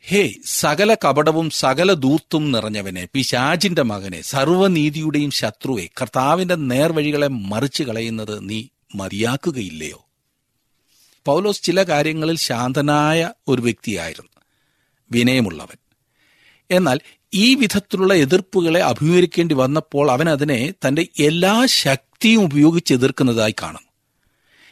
ഹേ 0.01 0.33
സകല 0.45 0.93
കപടവും 0.93 1.49
സകല 1.49 1.93
ദൂർത്തും 1.93 2.51
നിറഞ്ഞവനെ 2.51 3.07
പിശാചിന്റെ 3.13 3.81
മകനെ 3.81 4.21
സർവനീതിയുടെയും 4.21 5.31
ശത്രുവെ 5.31 5.89
കർത്താവിന്റെ 6.01 6.55
നേർവഴികളെ 6.55 7.27
മറിച്ചു 7.27 7.83
കളയുന്നത് 7.83 8.49
നീ 8.49 8.63
മതിയാക്കുകയില്ലയോ? 8.95 10.05
പൗലോസ് 11.25 11.63
ചില 11.63 11.83
കാര്യങ്ങളിൽ 11.83 12.37
ശാന്തനായ 12.37 13.31
ഒരു 13.47 13.61
വ്യക്തിയായിരുന്നു. 13.61 14.29
വിനയമുള്ളവൻ. 15.11 15.77
എന്നാൽ 16.71 16.99
ഈ 17.33 17.55
വിധത്തിലുള്ള 17.55 18.13
എതിർപ്പുകളെ 18.13 18.83
അഭിമുഖീകരിക്കേണ്ടി 18.83 19.55
വന്നപ്പോൾ 19.55 20.11
അവൻ 20.11 20.29
അതിനെ 20.29 20.73
തന്റെ 20.87 21.07
എല്ലാ 21.19 21.65
ശക്തിയും 21.65 22.41
ഉപയോഗിച്ച് 22.41 22.93
എതിർക്കുന്നതായി 22.93 23.55
കാണുന്നു. 23.61 23.91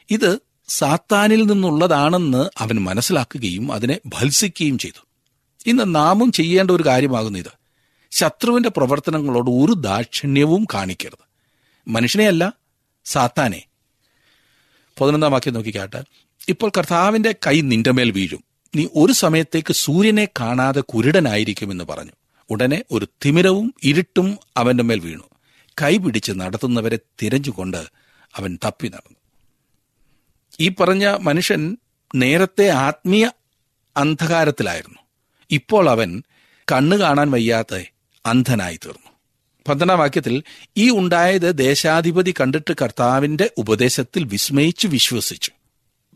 ഇത് 0.10 0.39
സാത്താനിൽ 0.67 1.44
നിന്നുള്ളതാണെന്ന് 1.44 2.50
അവൻ 2.58 2.75
മനസ്സിലാക്കുകയും 2.75 3.72
അതിനെ 3.72 4.00
ഭത്സിക്കുകയും 4.05 4.77
ചെയ്തു. 4.77 5.05
ഇന്ന് 5.65 5.95
നാമും 5.95 6.31
ചെയ്യേണ്ട 6.31 6.72
ഒരു 6.72 6.84
കാര്യമാകുന്നു 6.86 7.39
ഇത്. 7.39 7.51
ശത്രുവിന്റെ 8.12 8.69
പ്രവർത്തനങ്ങളോട് 8.69 9.50
ഒരു 9.50 9.74
ദാക്ഷിണ്യവും 9.74 10.67
കാണിക്കരുത്. 10.74 11.25
മനുഷ്യനെയല്ല 11.88 12.53
സാത്താനെ. 13.05 13.65
പതിനൊന്നാം 15.01 15.31
വാക്യം 15.31 15.53
നോക്കിക്കാട്ടെ. 15.53 16.03
ഇപ്പോൾ 16.50 16.72
കർത്താവിന്റെ 16.77 17.36
കൈ 17.48 17.62
നിന്റെ 17.62 17.91
മേൽ 17.91 18.12
വീഴും. 18.12 18.43
നീ 18.75 18.88
ഒരു 18.95 19.13
സമയത്തേക്ക് 19.13 19.74
സൂര്യനെ 19.74 20.27
കാണാതെ 20.39 20.81
കുരുടനായിരിക്കുമെന്ന് 20.81 21.84
പറഞ്ഞു. 21.84 22.12
ഉടനെ 22.50 22.84
ഒരു 22.91 23.07
തിമിരവും 23.25 23.74
ഇരുട്ടും 23.84 24.38
അവന്റെ 24.57 24.84
മേൽ 24.84 25.00
വീണു. 25.00 25.24
കൈ 25.81 25.98
പിടിച്ച് 25.98 26.31
നടത്തുന്നവരെ 26.31 27.00
തിരഞ്ഞുകൊണ്ട് 27.22 27.84
അവൻ 28.36 28.57
തപ്പി 28.65 28.88
നടന്നു. 28.88 29.17
ഈ 30.60 30.69
പറഞ്ഞ 30.69 31.07
മനുഷ്യൻ 31.07 31.77
നേരത്തെ 32.15 32.69
ആത്മീയ 32.69 33.31
അന്ധകാരത്തിലായിരുന്നു. 33.98 35.05
ഇപ്പോൾ 35.52 35.90
അവൻ 35.90 36.24
കണ്ണു 36.72 36.96
കാണാൻ 36.96 37.32
വയ്യാത്ത 37.32 37.84
അന്ധനായി 38.25 38.75
തീർന്നു. 38.75 39.12
പന്ത്രണ്ടാം 39.68 40.00
വാക്യത്തിൽ 40.00 40.44
ഈ 40.78 40.90
ഉണ്ടായത് 40.90 41.58
ദേശാധിപതി 41.58 42.34
കണ്ടിട്ട് 42.42 42.74
കർത്താവിന്റെ 42.82 43.52
ഉപദേശത്തിൽ 43.58 44.24
വിസ്മയിച്ച് 44.24 44.88
വിശ്വസിച്ചു. 44.88 45.52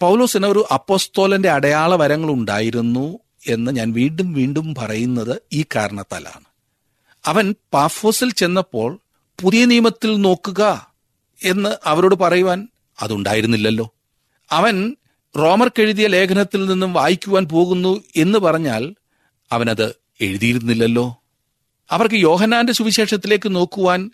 പൗലോസിന് 0.01 0.47
ഒരു 0.47 0.65
അപ്പോസ്തോലന്റെ 0.73 1.49
അടയാള 1.49 1.95
വരങ്ങൾ 1.95 2.29
ഉണ്ടായിരുന്നു 2.29 3.19
എന്ന് 3.47 3.71
ഞാൻ 3.71 3.91
വീണ്ടും 3.91 4.33
വീണ്ടും 4.33 4.75
പറയുന്നത് 4.75 5.41
ഈ 5.53 5.65
കാരണത്താലാണ്. 5.75 6.45
അവൻ 7.25 7.55
പാഫോസിൽ 7.73 8.31
ചെന്നപ്പോൾ 8.31 8.99
പുതിയ 9.43 9.65
നിയമത്തിൽ 9.65 10.21
നോക്കുക 10.21 10.93
എന്ന് 11.43 11.69
അവരോട് 11.85 12.15
പറയുവാൻ 12.15 12.67
അതുണ്ടായിരുന്നില്ലല്ലോ. 13.01 13.93
അവൻ 14.51 14.95
റോമർക്കെഴുതിയ 15.37 16.07
ലേഖനത്തിൽ 16.07 16.65
നിന്നും 16.65 16.93
വായിക്കുവാൻ 16.93 17.45
പോകുന്നു 17.45 18.03
എന്ന് 18.15 18.39
പറഞ്ഞാൽ 18.39 18.95
അവനത് 19.51 19.95
എഴുതിയിരുന്നില്ലല്ലോ? 20.21 21.23
അവർക്ക് 21.91 22.15
യോഹനാന്റെ 22.15 22.73
സുവിശേഷത്തിലേക്ക് 22.73 23.55
നോക്കുവാൻ 23.55 24.11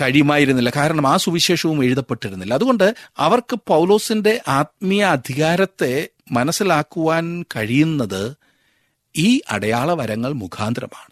കഴിയുമായിരുന്നില്ല. 0.00 0.70
കാരണം 0.76 1.06
ആ 1.06 1.16
സുവിശേഷവും 1.16 1.84
എഴുതപ്പെട്ടിരുന്നില്ല. 1.84 2.54
അതുകൊണ്ട് 2.54 2.94
അവർക്ക് 3.16 3.58
പൗലോസിന്റെ 3.66 4.42
ആത്മീയ 4.48 5.04
അധികാരത്തെ 5.04 6.08
മനസ്സിലാക്കുവാൻ 6.32 7.44
കഴിയുന്നത് 7.56 8.36
ഈ 9.16 9.40
അടയാള 9.50 9.94
വരങ്ങൾ 9.94 10.32
മുഖാന്തരമാണ്. 10.32 11.10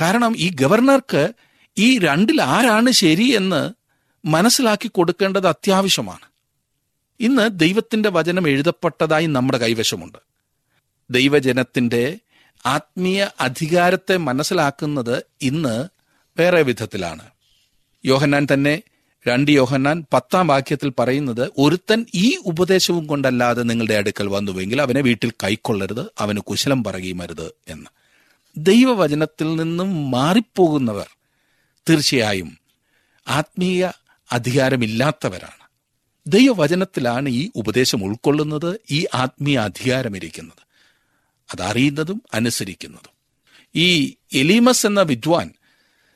കാരണം 0.00 0.34
ഈ 0.36 0.50
ഗവർണർക്ക് 0.54 1.32
ഈ 1.78 1.98
രണ്ടിൽ 1.98 2.42
ആരാണ് 2.42 2.90
ശരി 2.90 3.36
എന്ന് 3.36 3.70
മനസ്സിലാക്കി 4.24 4.88
കൊടുക്കേണ്ടത് 4.88 5.46
അത്യാവശ്യമാണ്. 5.46 6.28
ഇന്ന് 7.20 7.50
ദൈവത്തിന്റെ 7.52 8.08
വചനം 8.08 8.48
എഴുതപ്പെട്ടതായി 8.48 9.26
നമ്മുടെ 9.26 9.58
കൈവശമുണ്ട്. 9.58 10.18
ദൈവജനത്തിന്റെ 11.10 12.18
ആത്മീയ 12.66 13.26
അധികാരത്തെ 13.40 14.16
മനസ്സിലാക്കുന്നത് 14.16 15.22
ഇന്ന് 15.42 15.88
വേറെ 16.38 16.62
വിധത്തിലാണ്. 16.62 17.22
യോഹന്നാൻ 18.04 18.46
തന്നെ 18.52 18.82
രണ്ട് 19.28 19.50
യോഹന്നാൻ 19.50 20.04
പത്താം 20.12 20.46
വാക്യത്തിൽ 20.46 20.92
പറയുന്നത് 20.98 21.50
ഒരുത്തൻ 21.58 22.06
ഈ 22.14 22.38
ഉപദേശവും 22.44 23.06
കൊണ്ടല്ലാതെ 23.06 23.62
നിങ്ങളുടെ 23.62 23.94
അടുക്കൽ 23.94 24.28
വന്നുവെങ്കിൽ 24.28 24.82
അവനെ 24.82 25.00
വീട്ടിൽ 25.00 25.32
കൈക്കൊള്ളരുത് 25.44 26.06
അവന് 26.18 26.38
കുശലം 26.38 26.84
പറയുമരുത് 26.84 27.52
എന്ന്. 27.68 27.90
ദൈവവചനത്തിൽ 28.56 29.56
നിന്നും 29.56 30.10
മാറിപ്പോകുന്നവർ 30.10 31.06
തീർച്ചയായും 31.90 32.58
ആത്മീയ 33.28 33.90
അധികാരമില്ലാത്തവരാണ്. 34.32 35.68
ദൈവവചനത്തിലാണ് 36.26 37.28
ഈ 37.28 37.50
ഉപദേശം 37.54 38.04
ഉൾക്കൊള്ളുന്നത് 38.04 38.80
ഈ 38.90 39.06
ആത്മീയ 39.14 39.58
അധികാരം 39.58 40.16
ഇരിക്കുന്നത് 40.16 40.67
അതറിയുന്നതും 41.52 42.22
അനുസരിക്കുന്നതും. 42.34 43.18
ഈ 43.74 44.14
എലീമസ് 44.32 44.86
എന്ന 44.86 45.00
വിദ്വാൻ 45.00 45.54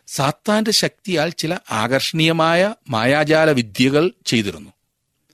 സാത്താന്റെ 0.07 0.71
ശക്തിയാൽ 0.71 1.29
ചില 1.29 1.59
ആകർഷണീയമായ 1.71 2.75
മായാജാല 2.91 3.51
വിദ്യകൾ 3.51 4.11
ചെയ്തിരുന്നു. 4.27 4.71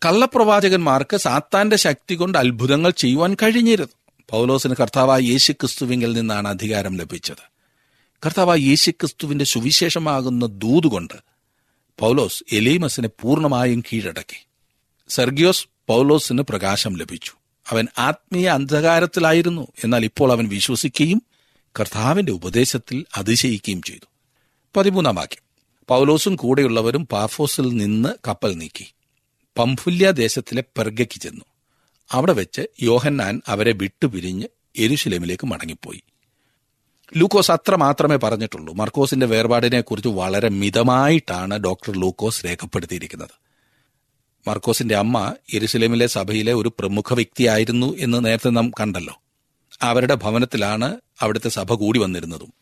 കള്ളപ്രവാചകന്മാർക്ക് 0.06 1.16
സാത്താന്റെ 1.16 1.76
ശക്തി 1.76 2.14
കൊണ്ട് 2.14 2.38
അത്ഭുതങ്ങൾ 2.38 2.90
ചെയ്യുവാൻ 2.90 3.36
കഴിഞ്ഞിരുന്നു. 3.42 4.22
പൗലോസിന് 4.30 4.74
കർത്താവായ 4.80 5.20
യേശു 5.20 5.52
ക്രിസ്തുവിങ്കിൽ 5.52 6.12
നിന്നാണ് 6.12 6.48
അധികാരം 6.48 6.96
ലഭിച്ചത്. 6.96 7.50
കർത്താവായ 8.26 8.58
യേശു 8.58 8.90
ക്രിസ്തുവിന്റെ 8.90 9.44
സുവിശേഷമാകുന്ന 9.44 10.46
ദൂതുകൊണ്ട് 10.46 11.14
പൗലോസ് 11.98 12.44
എലീമസിനെ 12.52 13.08
പൂർണമായും 13.08 13.84
കീഴടക്കി. 13.92 14.46
സെർഗിയോസ് 15.08 15.66
പൗലോസിന് 15.86 16.42
പ്രകാശം 16.42 16.96
ലഭിച്ചു. 16.96 17.32
അവൻ 17.70 17.86
ആത്മീയ 17.98 18.48
അന്ധകാരത്തിലായിരുന്നു. 18.48 19.66
എന്നാൽ 19.84 20.04
ഇപ്പോൾ 20.04 20.32
അവൻ 20.32 20.48
വിശ്വസിക്കുകയും 20.48 21.22
കർത്താവിന്റെ 21.80 22.32
ഉപദേശത്തിൽ 22.32 23.04
അതിശയിക്കുകയും 23.16 23.82
ചെയ്തു. 23.82 24.06
പതിമൂന്നാം 24.76 25.14
വാക്യം. 25.14 25.42
പൗലോസും 25.88 26.36
കൂടെയുള്ളവരും 26.36 27.06
പാഫോസിൽ 27.06 27.68
നിന്ന് 27.68 28.08
കപ്പൽ 28.28 28.54
നീക്കി. 28.54 28.94
പംഫുല്യ 29.58 30.10
ദേശത്തിലെ 30.10 30.64
പെർഗയ്ക്ക് 30.78 31.20
ചെന്നു. 31.20 31.44
അവിടെ 32.12 32.32
വെച്ച് 32.32 32.66
യോഹന്നാൻ 32.82 33.42
അവരെ 33.48 33.72
വിട്ടുപിരിഞ്ഞ് 33.72 34.44
എരുശിലേമിലേക്ക് 34.76 35.46
മടങ്ങിപ്പോയി. 35.46 36.02
ലൂക്കോസ് 37.16 37.50
അത്ര 37.50 37.74
മാത്രമേ 37.76 38.16
പറഞ്ഞിട്ടുള്ളൂ. 38.16 38.74
മർക്കോസിന്റെ 38.74 39.26
വേർപാടിനെ 39.26 39.80
കുറിച്ച് 39.80 40.08
വളരെ 40.08 40.48
മിതമായിട്ടാണ് 40.48 41.54
ഡോക്ടർ 41.54 42.00
ലൂക്കോസ് 42.00 42.44
രേഖപ്പെടുത്തിയിരിക്കുന്നത്. 42.44 43.47
മർക്കോസിന്റെ 44.48 44.96
അമ്മ 44.96 45.34
എരുസലേമിലെ 45.52 46.06
സഭയിലെ 46.06 46.52
ഒരു 46.52 46.68
പ്രമുഖ 46.78 47.14
വ്യക്തിയായിരുന്നു 47.14 47.96
എന്ന് 47.98 48.24
നേരത്തെ 48.24 48.50
നാം 48.50 48.70
കണ്ടല്ലോ. 48.80 49.22
അവരുടെ 49.82 50.14
ഭവനത്തിലാണ് 50.14 51.00
അവിടുത്തെ 51.20 51.48
സഭ 51.48 51.74
കൂടി 51.74 51.98
വന്നിരുന്നതും. 51.98 52.52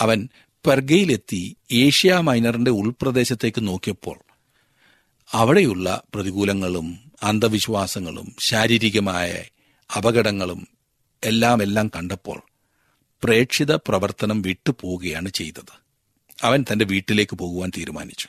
അവൻ 0.00 0.28
പെർഗയിലെത്തി 0.66 1.56
ഏഷ്യ 1.72 2.14
മൈനറിന്റെ 2.14 2.70
ഉൾപ്രദേശത്തേക്ക് 2.70 3.68
നോക്കിയപ്പോൾ 3.68 4.18
അവിടെയുള്ള 5.32 6.02
പ്രതികൂലങ്ങളും 6.14 6.98
അന്ധവിശ്വാസങ്ങളും 7.22 8.34
ശാരീരികമായ 8.40 9.44
അപകടങ്ങളും 9.96 10.68
എല്ലാം 11.24 11.62
എല്ലാം 11.62 11.88
കണ്ടപ്പോൾ 11.88 12.42
പ്രേക്ഷിത 13.24 13.72
പ്രവർത്തനം 13.72 14.42
വിട്ടുപോവുകയാണ് 14.42 15.28
ചെയ്തത്. 15.28 15.72
അവൻ 16.42 16.64
തന്റെ 16.72 16.84
വീട്ടിലേക്ക് 16.84 17.36
പോകുവാൻ 17.36 17.72
തീരുമാനിച്ചു. 17.78 18.28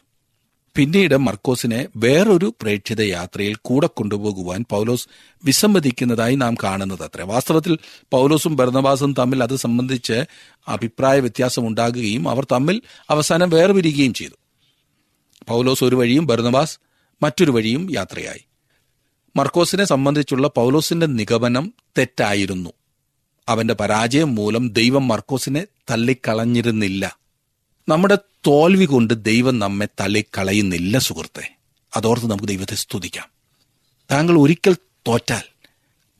പിന്നീട് 0.75 1.17
മർക്കോസിനെ 1.17 1.87
വേറൊരു 1.95 2.55
പ്രേക്ഷിത 2.61 3.01
യാത്രയിൽ 3.01 3.55
കൂടെ 3.61 3.87
കൊണ്ടുപോകുവാൻ 3.87 4.65
പൗലോസ് 4.69 5.07
വിസമ്മതിക്കുന്നതായി 5.43 6.35
നാം 6.35 6.55
കാണുന്നത് 6.63 7.03
അത്ര. 7.03 7.21
വാസ്തവത്തിൽ 7.21 7.77
പൗലോസും 8.11 8.55
ഭരണവാസും 8.55 9.13
തമ്മിൽ 9.13 9.43
അത് 9.43 9.55
സംബന്ധിച്ച് 9.55 10.23
അഭിപ്രായ 10.67 11.19
വ്യത്യാസം 11.19 11.67
ഉണ്ടാകുകയും 11.67 12.29
അവർ 12.29 12.47
തമ്മിൽ 12.51 12.81
അവസാനം 13.09 13.49
വേർപിരിയുകയും 13.49 14.13
ചെയ്തു. 14.13 14.37
പൗലോസ് 15.47 15.83
ഒരു 15.83 15.95
വഴിയും 15.95 16.25
ഭരണവാസ് 16.25 16.79
മറ്റൊരു 17.23 17.51
വഴിയും 17.51 17.91
യാത്രയായി. 17.91 18.45
മർക്കോസിനെ 19.35 19.85
സംബന്ധിച്ചുള്ള 19.85 20.47
പൗലോസിന്റെ 20.47 21.05
നിഗമനം 21.05 21.73
തെറ്റായിരുന്നു. 21.97 22.69
അവന്റെ 23.47 23.73
പരാജയം 23.73 24.35
മൂലം 24.35 24.69
ദൈവം 24.69 25.07
മർക്കോസിനെ 25.07 25.67
തള്ളിക്കളഞ്ഞിരുന്നില്ല. 25.89 27.19
നമ്മുടെ 27.89 28.17
തോൽവി 28.47 28.85
കൊണ്ട് 28.85 29.23
ദൈവം 29.23 29.59
നമ്മെ 29.59 29.87
തള്ളിക്കളയുന്നില്ല 29.99 30.97
സുഹൃത്തെ. 30.97 31.57
അതോർത്ത് 31.95 32.31
നമുക്ക് 32.31 32.47
ദൈവത്തെ 32.47 32.75
സ്തുതിക്കാം. 32.75 33.29
താങ്കൾ 34.11 34.39
ഒരിക്കൽ 34.39 34.75
തോറ്റാൽ 35.07 35.41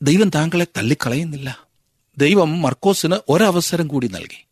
ദൈവം 0.02 0.30
താങ്കളെ 0.30 0.66
തള്ളിക്കളയുന്നില്ല 0.76 1.66
ദൈവം 2.18 2.62
മർക്കോസിന് 2.62 3.14
ഒരവസരം 3.28 3.88
കൂടി 3.88 4.08
നൽകി. 4.08 4.46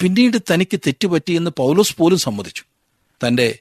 പിന്നീട് 0.00 0.38
തനിക്ക് 0.52 0.80
തെറ്റുപറ്റിയെന്ന് 0.80 1.50
പൗലോസ് 1.50 1.96
പോലും 1.96 2.18
സമ്മതിച്ചു. 2.18 2.62
തന്റെ 3.26 3.58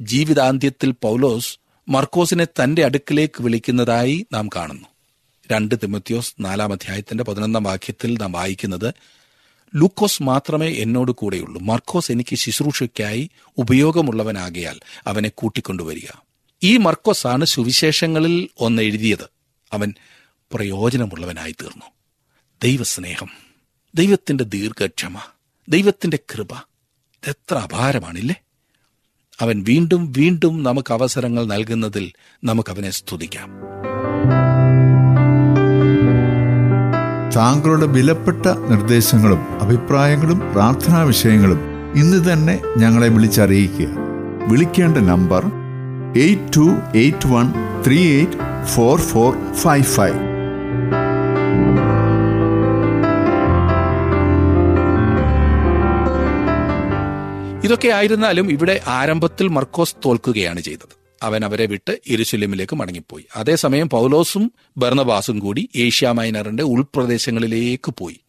ജീവിതാന്ത്യത്തിൽ 0.00 0.94
പൗലോസ് 1.02 1.58
മർക്കോസിനെ 1.88 2.44
തന്റെ 2.44 2.84
അടുക്കിലേക്ക് 2.84 3.42
വിളിക്കുന്നതായി 3.42 4.26
നാം 4.32 4.48
കാണുന്നു. 4.56 4.88
രണ്ട് 5.52 5.74
തിമത്യോസ് 5.82 6.34
നാലാം 6.40 6.72
അധ്യായത്തിന്റെ 6.72 7.24
പതിനൊന്നാം 7.24 7.62
വാക്യത്തിൽ 7.62 8.18
നാം 8.20 8.32
വായിക്കുന്നത് 8.32 8.94
ലൂക്കോസ് 9.74 10.22
മാത്രമേ 10.22 10.68
എന്നോട് 10.68 11.12
കൂടെയുള്ളൂ. 11.12 11.60
മർക്കോസ് 11.60 12.12
എനിക്ക് 12.12 12.36
ശുശ്രൂഷയ്ക്കായി 12.36 13.30
ഉപയോഗമുള്ളവനാകയാൽ 13.58 14.80
അവനെ 15.06 15.28
കൂട്ടിക്കൊണ്ടുവരിക. 15.28 16.18
ഈ 16.62 16.76
മർക്കോസാണ് 16.76 17.44
സുവിശേഷങ്ങളിൽ 17.44 18.48
ഒന്ന് 18.60 18.82
എഴുതിയത്. 18.82 19.30
അവൻ 19.72 19.94
പ്രയോജനമുള്ളവനായി 20.52 21.52
തീർന്നു 21.52 21.84
ദൈവസ്നേഹം 22.62 23.28
ദൈവത്തിന്റെ 23.94 24.44
ദീർഘക്ഷമ 24.44 25.20
ദൈവത്തിന്റെ 25.68 26.18
കൃപ 26.32 26.52
ഇതെത്ര 26.52 27.58
അപാരമാണില്ലേ? 27.58 28.34
അവൻ 29.40 29.64
വീണ്ടും 29.68 30.12
വീണ്ടും 30.12 30.62
നമുക്ക് 30.62 30.92
അവസരങ്ങൾ 30.92 31.44
നൽകുന്നതിൽ 31.44 32.12
നമുക്കവനെ 32.44 32.90
സ്തുതിക്കാം. 32.90 33.48
താങ്കളുടെ 37.36 37.86
വിലപ്പെട്ട 37.86 38.46
നിർദ്ദേശങ്ങളും 38.46 39.42
അഭിപ്രായങ്ങളും 39.60 40.38
പ്രാർത്ഥനാ 40.52 41.02
വിഷയങ്ങളും 41.02 41.60
ഇന്ന് 41.94 42.32
തന്നെ 42.32 42.60
ഞങ്ങളെ 42.76 43.08
വിളിച്ചറിയിക്കുക. 43.08 43.88
വിളിക്കേണ്ട 44.48 44.98
number 44.98 45.44
eight 46.16 46.56
two 46.56 46.66
eight 46.94 47.28
one 47.28 47.46
three 47.86 47.98
eight 48.16 48.38
four 48.66 49.00
four 49.00 49.52
five 49.52 49.84
five. 49.84 50.20
ഇതൊക്കെ 57.64 57.88
ആയിരുന്നാലും 57.88 58.46
ഇവിടെ 58.52 58.80
ആരംഭത്തിൽ 58.86 59.48
മർക്കോസ് 59.48 59.96
തോൽക്കുകയാണ് 60.06 60.60
ചെയ്തത്. 60.60 61.01
അവൻ 61.22 61.44
അവരെ 61.44 61.66
വിട്ട് 61.66 62.00
ഇരുശുല്യമിലേക്ക് 62.06 62.76
മടങ്ങിപ്പോയി. 62.76 63.24
അതേസമയം 63.36 63.88
പൗലോസും 63.88 64.52
ഭരണവാസും 64.76 65.38
കൂടി 65.38 65.68
ഏഷ്യ 65.76 66.10
മൈനറിന്റെ 66.10 66.62
ഉൾപ്രദേശങ്ങളിലേക്ക് 66.62 67.94
പോയി. 67.98 68.20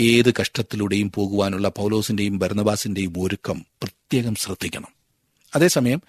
ഏത് 0.00 0.34
കഷ്ടത്തിലൂടെയും 0.40 1.12
പോകുവാനുള്ള 1.12 1.68
പൗലോസിന്റെയും 1.68 2.38
ഭരണവാസിന്റെയും 2.38 3.14
ഒരുക്കം 3.18 3.66
പ്രത്യേകം 3.82 4.34
ശ്രദ്ധിക്കണം. 4.34 4.88
അതേസമയം 5.56 6.02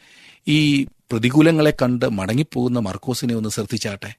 ഈ 0.48 0.84
പ്രതികൂലങ്ങളെ 0.84 1.74
കണ്ട് 1.82 2.12
മടങ്ങിപ്പോകുന്ന 2.12 2.80
മർക്കോസിനെ 2.80 3.36
ഒന്ന് 3.36 3.50
ശ്രദ്ധിച്ചാട്ടെ. 3.50 4.16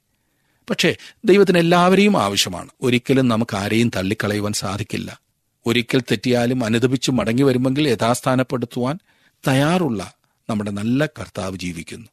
പക്ഷേ 0.71 0.97
ദൈവത്തിന് 1.25 1.59
എല്ലാവരെയും 1.59 2.23
ആവശ്യമാണ്. 2.23 2.69
ഒരിക്കലും 2.83 3.29
നമുക്ക് 3.29 3.57
ആരെയും 3.57 3.91
തള്ളിക്കളയുവാൻ 3.97 4.53
സാധിക്കില്ല. 4.53 5.21
ഒരിക്കൽ 5.67 6.01
തെറ്റിയാലും 6.01 6.65
അനുദപിച്ചു 6.65 7.11
മടങ്ങി 7.11 7.43
വരുമെങ്കിൽ 7.43 7.89
യഥാസ്ഥാനപ്പെടുത്തുവാൻ 7.89 8.99
തയ്യാറുള്ള 9.49 10.15
നമ്മുടെ 10.51 10.71
നല്ല 10.71 11.07
കർത്താവ് 11.07 11.57
ജീവിക്കുന്നു. 11.57 12.07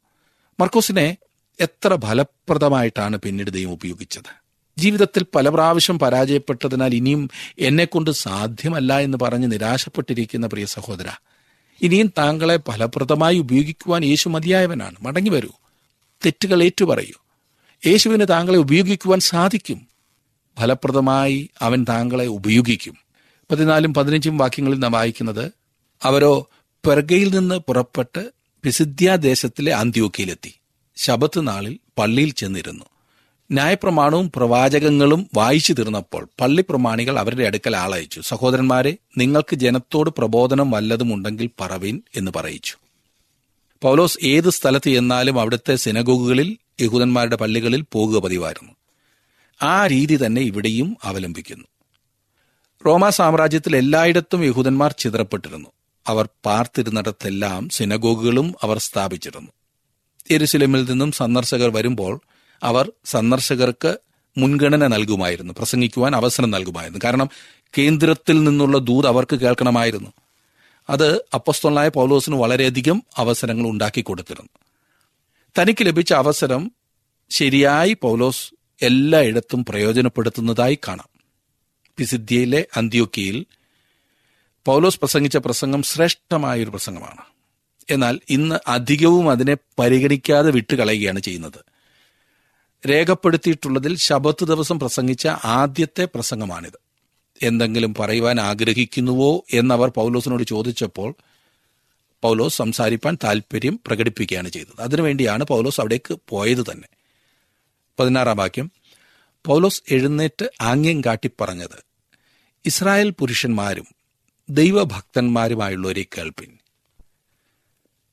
മർക്കോസിനെ 0.60 1.16
എത്ര 1.60 1.98
ഫലപ്രദമായിട്ടാണ് 2.02 3.16
പിന്നീട് 3.16 3.50
ദൈവം 3.50 3.72
ഉപയോഗിച്ചത്? 3.72 4.48
ജീവിതത്തിൽ 4.78 5.26
പല 5.34 5.48
പ്രാവശ്യം 5.48 5.98
പരാജയപ്പെട്ടതിനാൽ 5.98 6.94
ഇനിയും 6.94 7.30
എന്നെക്കൊണ്ട് 7.58 8.10
സാധ്യമല്ല 8.10 8.98
എന്ന് 8.98 9.18
പറഞ്ഞ് 9.22 9.52
നിരാശപ്പെട്ടിരിക്കുന്ന 9.52 10.46
പ്രിയ 10.46 10.64
സഹോദര 10.64 11.06
ഇനിയും 11.82 12.12
താങ്കളെ 12.18 12.58
ഫലപ്രദമായി 12.68 13.38
ഉപയോഗിക്കുവാൻ 13.38 14.04
യേശു 14.04 14.28
മതിയായവനാണ്. 14.28 14.96
മടങ്ങി 15.00 15.30
വരൂ. 15.30 15.50
തെറ്റുകൾ 16.26 16.62
ഏറ്റുപറയൂ. 16.62 17.24
യേശുവിന് 17.86 18.26
താങ്കളെ 18.30 18.58
ഉപയോഗിക്കുവാൻ 18.58 19.20
സാധിക്കും. 19.20 19.86
ഫലപ്രദമായി 20.58 21.50
അവൻ 21.60 21.86
താങ്കളെ 21.88 22.26
ഉപയോഗിക്കും. 22.26 22.96
പതിനാലും 23.50 23.94
പതിനഞ്ചും 23.94 24.38
വാക്യങ്ങളിൽ 24.38 24.78
നാം 24.78 24.92
വായിക്കുന്നത് 24.92 25.52
അവരോ 26.02 26.48
പെർഗയിൽ 26.88 27.38
നിന്ന് 27.38 27.54
പുറപ്പെട്ട് 27.54 28.30
പിസിദ്ധ്യാദേശത്തിലെ 28.62 29.74
അന്ത്യോക്കിയിലെത്തി 29.74 30.54
ശബത്ത് 30.96 31.48
നാളിൽ 31.48 31.78
പള്ളിയിൽ 31.98 32.30
ചെന്നിരുന്നു. 32.30 32.84
ന്യായപ്രമാണവും 33.50 34.32
പ്രവാചകങ്ങളും 34.36 35.30
വായിച്ചു 35.34 35.72
തീർന്നപ്പോൾ 35.72 36.28
പള്ളി 36.40 36.64
പ്രമാണികൾ 36.68 37.18
അവരുടെ 37.18 37.44
അടുക്കൽ 37.44 37.76
ആളയച്ചു. 37.76 38.20
സഹോദരന്മാരെ 38.20 38.96
നിങ്ങൾക്ക് 39.18 39.56
ജനത്തോട് 39.56 40.10
പ്രബോധനം 40.10 40.70
വല്ലതും 40.70 41.14
ഉണ്ടെങ്കിൽ 41.14 41.50
പറവീൻ 41.60 42.02
എന്ന് 42.16 42.30
പറയിച്ചു. 42.36 42.76
പൗലോസ് 43.82 44.18
ഏത് 44.22 44.50
സ്ഥലത്ത് 44.50 44.90
ചെന്നാലും 44.90 45.40
അവിടുത്തെ 45.40 45.76
സിനഗോഗുകളിൽ 45.76 46.56
യഹൂദന്മാരുടെ 46.80 47.36
പള്ളികളിൽ 47.36 47.84
പോകുക 47.92 48.22
പതിവായിരുന്നു. 48.22 48.72
ആ 49.62 49.86
രീതി 49.86 50.26
തന്നെ 50.26 50.42
ഇവിടെയും 50.42 50.96
അവലംബിക്കുന്നു. 51.04 51.64
റോമാ 52.86 53.10
സാമ്രാജ്യത്തിൽ 53.10 53.76
എല്ലായിടത്തും 53.76 54.44
യഹൂദന്മാർ 54.44 54.92
ചിതറപ്പെട്ടിരുന്നു. 54.92 55.68
അവർ 56.08 56.28
പാർത്തിരുന്നിടത്തെല്ലാം 56.44 57.68
സിനഗോഗുകളും 57.68 58.54
അവർ 58.62 58.78
സ്ഥാപിച്ചിരുന്നു. 58.78 59.50
എരുസലമിൽ 60.30 60.84
നിന്നും 60.90 61.12
സന്ദർശകർ 61.12 61.70
വരുമ്പോൾ 61.70 62.20
അവർ 62.62 62.92
സന്ദർശകർക്ക് 63.04 63.98
മുൻഗണന 64.38 64.86
നൽകുമായിരുന്നു 64.86 65.52
പ്രസംഗിക്കുവാൻ 65.52 66.16
അവസരം 66.16 66.50
നൽകുമായിരുന്നു. 66.50 67.00
കാരണം 67.04 67.30
കേന്ദ്രത്തിൽ 67.78 68.44
നിന്നുള്ള 68.44 68.78
ദൂത് 68.78 69.06
അവർക്ക് 69.06 69.36
കേൾക്കണമായിരുന്നു. 69.36 70.12
അത് 70.90 71.24
അപ്പസ്തോളായ 71.34 71.88
പൗലോസിന് 71.88 72.36
വളരെയധികം 72.36 73.02
അവസരങ്ങൾ 73.16 73.68
ഉണ്ടാക്കി 73.68 74.00
കൊടുത്തിരുന്നു. 74.00 74.48
തനിക്ക് 75.58 75.86
ലഭിച്ച 75.86 76.12
അവസരം 76.12 76.72
ശരിയായി 77.30 77.96
പൗലോസ് 78.02 78.50
എല്ലായിടത്തും 78.82 79.64
പ്രയോജനപ്പെടുത്തുന്നതായി 79.64 80.78
കാണാം. 80.88 81.08
പിസിദ്ധ്യയിലെ 81.96 82.66
അന്ത്യോക്കിയിൽ 82.76 83.46
പൗലോസ് 84.64 85.00
പ്രസംഗിച്ച 85.00 85.36
പ്രസംഗം 85.36 85.82
ശ്രേഷ്ഠമായ 85.82 86.62
ഒരു 86.62 86.70
പ്രസംഗമാണ്. 86.70 87.22
എന്നാൽ 87.90 88.20
ഇന്ന് 88.28 88.56
അധികവും 88.66 89.30
അതിനെ 89.30 89.56
പരിഗണിക്കാതെ 89.78 90.50
വിട്ടുകളയുകയാണ് 90.50 91.20
ചെയ്യുന്നത്. 91.20 91.64
രേഖപ്പെടുത്തിയിട്ടുള്ളതിൽ 92.88 93.96
ശബത്ത് 93.96 94.44
ദിവസം 94.44 94.80
പ്രസംഗിച്ച 94.80 95.26
ആദ്യത്തെ 95.26 96.04
പ്രസംഗമാണിത്. 96.04 96.78
എന്തെങ്കിലും 97.42 97.94
പറയുവാൻ 97.94 98.40
ആഗ്രഹിക്കുന്നുവോ 98.40 99.44
എന്നവർ 99.52 99.88
പൗലോസിനോട് 99.88 100.42
ചോദിച്ചപ്പോൾ 100.42 101.14
പൗലോസ് 102.22 102.56
സംസാരിപ്പാൻ 102.56 103.18
താല്പര്യം 103.24 103.80
പ്രകടിപ്പിക്കുകയാണ് 103.86 104.48
ചെയ്തത്. 104.48 104.82
അതിനുവേണ്ടിയാണ് 104.82 105.44
പൗലോസ് 105.44 105.80
അവിടേക്ക് 105.80 106.18
പോയത് 106.28 106.62
തന്നെ. 106.70 106.88
പതിനാറാം 108.00 108.36
വാക്യം. 108.36 108.72
പൗലോസ് 109.46 109.82
എഴുന്നേറ്റ് 109.90 110.50
ആംഗ്യം 110.60 111.00
കാട്ടി 111.00 111.30
പറഞ്ഞത് 111.40 111.84
ഇസ്രായേൽ 112.66 113.10
പുരുഷന്മാരും 113.10 113.97
ദൈവഭക്തന്മാരുമായുള്ളവരെ 114.50 116.02
കേൾപ്പിൻ. 116.02 116.58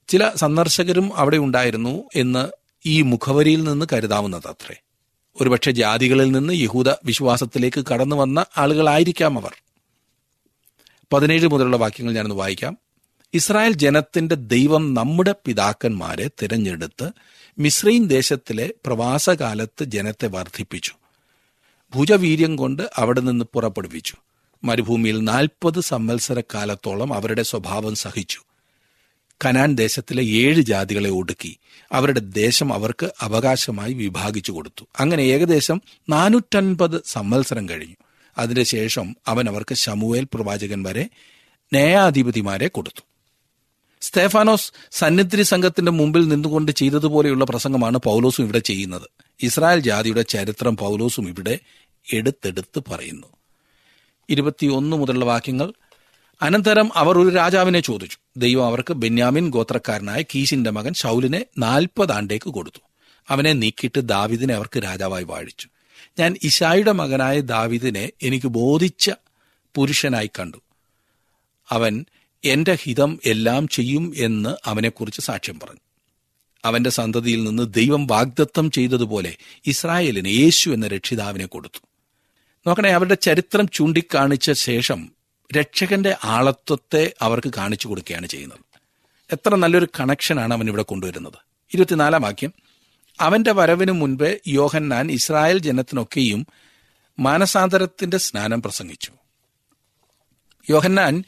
ചില 0.08 0.32
സന്ദർശകരും 0.36 1.16
അവിടെ 1.16 1.38
ഉണ്ടായിരുന്നു 1.38 2.04
എന്ന് 2.16 2.48
ഈ 2.86 3.02
മുഖവരിയിൽ 3.02 3.64
നിന്ന് 3.64 3.86
കരുതാവുന്നതത്രേ. 3.94 4.76
ഒരുപക്ഷെ 5.42 5.72
ജാതികളിൽ 5.72 6.32
നിന്ന് 6.32 6.54
യഹൂദ 6.54 6.90
വിശ്വാസത്തിലേക്ക് 6.90 7.86
കടന്നു 7.86 8.16
വന്ന 8.16 8.46
ആളുകളായിരിക്കാം 8.58 9.38
അവർ. 9.38 9.52
പതിനേഴ് 11.14 11.48
മുതലുള്ള 11.48 11.78
വാക്യങ്ങൾ 11.78 12.14
ഞാനൊന്ന് 12.14 12.36
വായിക്കാം. 12.36 12.78
ഇസ്രായേൽ 13.34 13.74
ജനത്തിന്റെ 13.74 14.36
ദൈവം 14.36 14.94
നമ്മുടെ 14.94 15.36
പിതാക്കന്മാരെ 15.46 16.30
തിരഞ്ഞെടുത്ത് 16.42 17.10
മിശ്രൈൻ 17.60 18.08
ദേശത്തിലെ 18.08 18.74
പ്രവാസകാലത്ത് 18.86 19.84
ജനത്തെ 19.84 20.28
വർദ്ധിപ്പിച്ചു 20.28 20.92
ഭുജവീര്യം 21.96 22.56
കൊണ്ട് 22.56 22.84
അവിടെ 22.96 23.22
നിന്ന് 23.22 23.46
പുറപ്പെടുവിച്ചു. 23.46 24.14
മരുഭൂമിയിൽ 24.66 25.20
നാൽപ്പത് 25.20 25.80
സംവത്സരക്കാലത്തോളം 25.80 27.14
അവരുടെ 27.14 27.44
സ്വഭാവം 27.44 27.96
സഹിച്ചു. 27.96 28.40
കനാൻ 29.46 29.76
ദേശത്തിലെ 29.76 30.24
ഏഴ് 30.24 30.62
ജാതികളെ 30.62 31.10
ഒടുക്കി 31.10 31.58
അവരുടെ 31.92 32.20
ദേശം 32.20 32.74
അവർക്ക് 32.74 33.10
അവകാശമായി 33.20 33.94
വിഭാഗിച്ചു 33.94 34.52
കൊടുത്തു. 34.52 34.88
അങ്ങനെ 35.00 35.22
ഏകദേശം 35.22 35.82
നാനൂറ്റൻപത് 36.10 37.04
സംവത്സരം 37.06 37.70
കഴിഞ്ഞു. 37.70 37.96
അതിനുശേഷം 38.38 39.16
അവൻ 39.28 39.50
അവർക്ക് 39.50 39.76
ശമുവേൽ 39.76 40.28
പ്രവാചകൻ 40.34 40.84
വരെ 40.84 41.10
ന്യായാധിപതിമാരെ 41.74 42.68
കൊടുത്തു. 42.68 43.02
സ്തേഫാനോസ് 44.02 44.72
സന്നിധി 44.92 45.42
സംഘത്തിന്റെ 45.42 45.92
മുമ്പിൽ 45.92 46.28
നിന്നുകൊണ്ട് 46.28 46.72
ചെയ്തതുപോലെയുള്ള 46.72 47.46
പ്രസംഗമാണ് 47.46 47.98
പൗലോസും 47.98 48.44
ഇവിടെ 48.44 48.60
ചെയ്യുന്നത്. 48.60 49.10
ഇസ്രായേൽ 49.44 49.80
ജാതിയുടെ 49.80 50.22
ചരിത്രം 50.22 50.78
പൗലോസും 50.78 51.30
ഇവിടെ 51.30 51.60
എടുത്തെടുത്ത് 52.14 52.84
പറയുന്നു. 52.92 53.28
ഇരുപത്തിയൊന്ന് 54.30 54.98
മുതലുള്ള 54.98 55.26
വാക്യങ്ങൾ. 55.26 55.74
അനന്തരം 56.42 56.98
അവർ 56.98 57.18
ഒരു 57.18 57.36
രാജാവിനെ 57.36 57.80
ചോദിച്ചു. 57.80 58.18
ദൈവം 58.38 58.66
അവർക്ക് 58.66 58.94
ബെന്യാമിൻ 58.94 59.50
ഗോത്രക്കാരനായ 59.50 60.22
കീശിന്റെ 60.22 60.70
മകൻ 60.70 60.94
ശൗലിനെ 60.94 61.46
നാൽപ്പത് 61.58 62.12
ആണ്ടേക്ക് 62.12 62.50
കൊടുത്തു. 62.50 62.80
അവനെ 63.30 63.54
നീക്കിയിട്ട് 63.54 64.02
ദാവിദിനെ 64.02 64.54
അവർക്ക് 64.54 64.84
രാജാവായി 64.84 65.24
വാഴിച്ചു. 65.24 65.68
ഞാൻ 66.20 66.38
ഇഷായുടെ 66.44 66.92
മകനായ 66.92 67.40
ദാവിദിനെ 67.40 68.12
എനിക്ക് 68.22 68.48
ബോധിച്ച 68.48 69.12
പുരുഷനായി 69.76 70.30
കണ്ടു. 70.40 70.58
അവൻ 71.70 72.06
എന്റെ 72.46 72.78
ഹിതം 72.84 73.20
എല്ലാം 73.26 73.68
ചെയ്യും 73.68 74.14
എന്ന് 74.18 74.56
അവനെക്കുറിച്ച് 74.66 75.22
സാക്ഷ്യം 75.22 75.60
പറഞ്ഞു. 75.60 75.80
അവന്റെ 76.66 76.90
സന്തതിയിൽ 76.90 77.44
നിന്ന് 77.44 77.74
ദൈവം 77.74 78.08
വാഗ്ദത്തം 78.08 78.72
ചെയ്തതുപോലെ 78.72 79.38
ഇസ്രായേലിന് 79.66 80.28
യേശു 80.28 80.70
എന്ന 80.70 80.88
രക്ഷിതാവിനെ 80.88 81.46
കൊടുത്തു. 81.46 81.88
നോക്കണേ 82.68 82.90
അവരുടെ 82.90 83.16
ചരിത്രം 83.16 83.68
ചൂണ്ടിക്കാണിച്ച 83.68 84.52
ശേഷം 84.52 85.12
രക്ഷകന്റെ 85.58 86.18
ആളത്വത്തെ 86.24 87.14
അവർക്ക് 87.22 87.54
കാണിച്ചു 87.58 87.88
കൊടുക്കുകയാണ് 87.88 88.28
ചെയ്യുന്നത്. 88.28 88.60
എത്ര 89.32 89.56
നല്ലൊരു 89.56 89.88
കണക്ഷനാണ് 90.00 90.54
അവൻ 90.54 90.68
ഇവിടെ 90.68 90.84
കൊണ്ടുവരുന്നത്. 90.84 91.38
ഇരുപത്തിനാലാം 91.74 92.22
വാക്യം. 92.22 92.54
അവന്റെ 93.20 93.52
വരവിനു 93.52 93.92
മുൻപേ 93.92 94.38
യോഹന്നാൻ 94.48 95.12
ഇസ്രായേൽ 95.12 95.58
ജനത്തിനൊക്കെയും 95.58 96.48
മാനസാന്തരത്തിന്റെ 97.20 98.18
സ്നാനം 98.18 98.62
പ്രസംഗിച്ചു. 98.62 99.12
യോഹന്നാൻ 100.70 101.24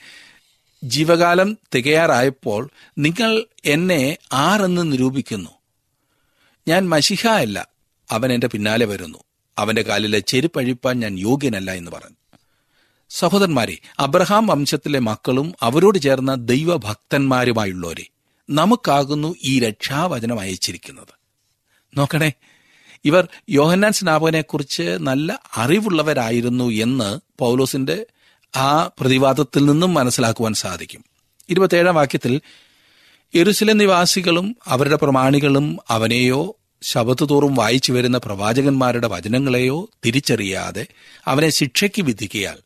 ജീവകാലം 0.84 1.58
തികയാറായപ്പോൾ 1.76 2.69
നിങ്ങൾ 2.97 3.43
എന്നെ 3.65 4.17
ആരെന്ന് 4.34 4.91
നിരൂപിക്കുന്നു? 4.91 5.50
ഞാൻ 6.67 6.89
മഷിഹ 6.89 7.28
അല്ല 7.28 7.67
അവൻ 8.12 8.34
എന്റെ 8.34 8.47
പിന്നാലെ 8.47 8.86
വരുന്നു. 8.86 9.17
അവന്റെ 9.58 9.82
കാലിലെ 9.82 10.20
ചെരുപ്പഴിപ്പാൻ 10.20 11.00
ഞാൻ 11.00 11.20
യോഗ്യനല്ല 11.20 11.72
എന്ന് 11.72 11.91
പറഞ്ഞു. 11.91 12.15
സഹോദരന്മാരെ 13.10 13.78
അബ്രഹാം 14.00 14.48
വംശത്തിലെ 14.48 15.00
മക്കളും 15.00 15.54
അവരോട് 15.62 16.00
ചേർന്ന 16.00 16.36
ദൈവഭക്തന്മാരുമായുള്ളവരെ 16.36 18.06
നമുക്കാകുന്നു 18.50 19.36
ഈ 19.43 19.60
രക്ഷാവചനം 19.60 20.39
അയച്ചിരിക്കുന്നത്. 20.39 21.13
നോക്കണേ 21.98 22.32
ഇവർ 23.06 23.28
യോഹന്നാൻ 23.50 23.93
സ്നാപകനെക്കുറിച്ച് 23.93 24.98
നല്ല 25.00 25.39
അറിവുള്ളവരായിരുന്നു 25.56 26.70
എന്ന് 26.70 27.20
പൗലോസിന്റെ 27.39 28.06
ആ 28.56 28.88
പ്രതിവാദത്തിൽ 28.88 29.65
നിന്നും 29.65 29.93
മനസ്സിലാക്കുവാൻ 29.93 30.54
സാധിക്കും. 30.54 31.06
ഇരുപത്തേഴാം 31.50 31.96
വാക്യത്തിൽ 31.96 32.41
യെരുസലേം 33.36 33.78
നിവാസികളും 33.78 34.58
അവരുടെ 34.67 34.96
പ്രമാണികളും 34.96 35.78
അവനെയോ 35.89 36.56
ശബത്ത് 36.82 37.30
തോറും 37.30 37.56
വായിച്ചു 37.56 37.94
വരുന്ന 37.94 38.18
പ്രവാചകന്മാരുടെ 38.18 39.08
വചനങ്ങളെയോ 39.08 39.90
തിരിച്ചറിയാതെ 40.06 40.86
അവനെ 41.26 41.50
ശിക്ഷയ്ക്ക് 41.50 42.02
വിധിക്കയാൽ 42.02 42.58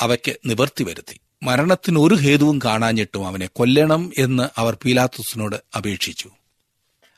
അവയ്ക്ക് 0.00 0.36
നിവർത്തി 0.46 0.84
വരുത്തി. 0.84 1.20
മരണത്തിന് 1.42 1.98
ഒരു 1.98 2.14
ഹേതുവും 2.14 2.60
കാണാഞ്ഞിട്ടും 2.64 3.26
അവനെ 3.26 3.46
കൊല്ലണം 3.46 4.12
എന്ന് 4.18 4.48
അവർ 4.60 4.76
പീലാത്തുസിനോട് 4.84 5.56
അപേക്ഷിച്ചു. 5.76 6.30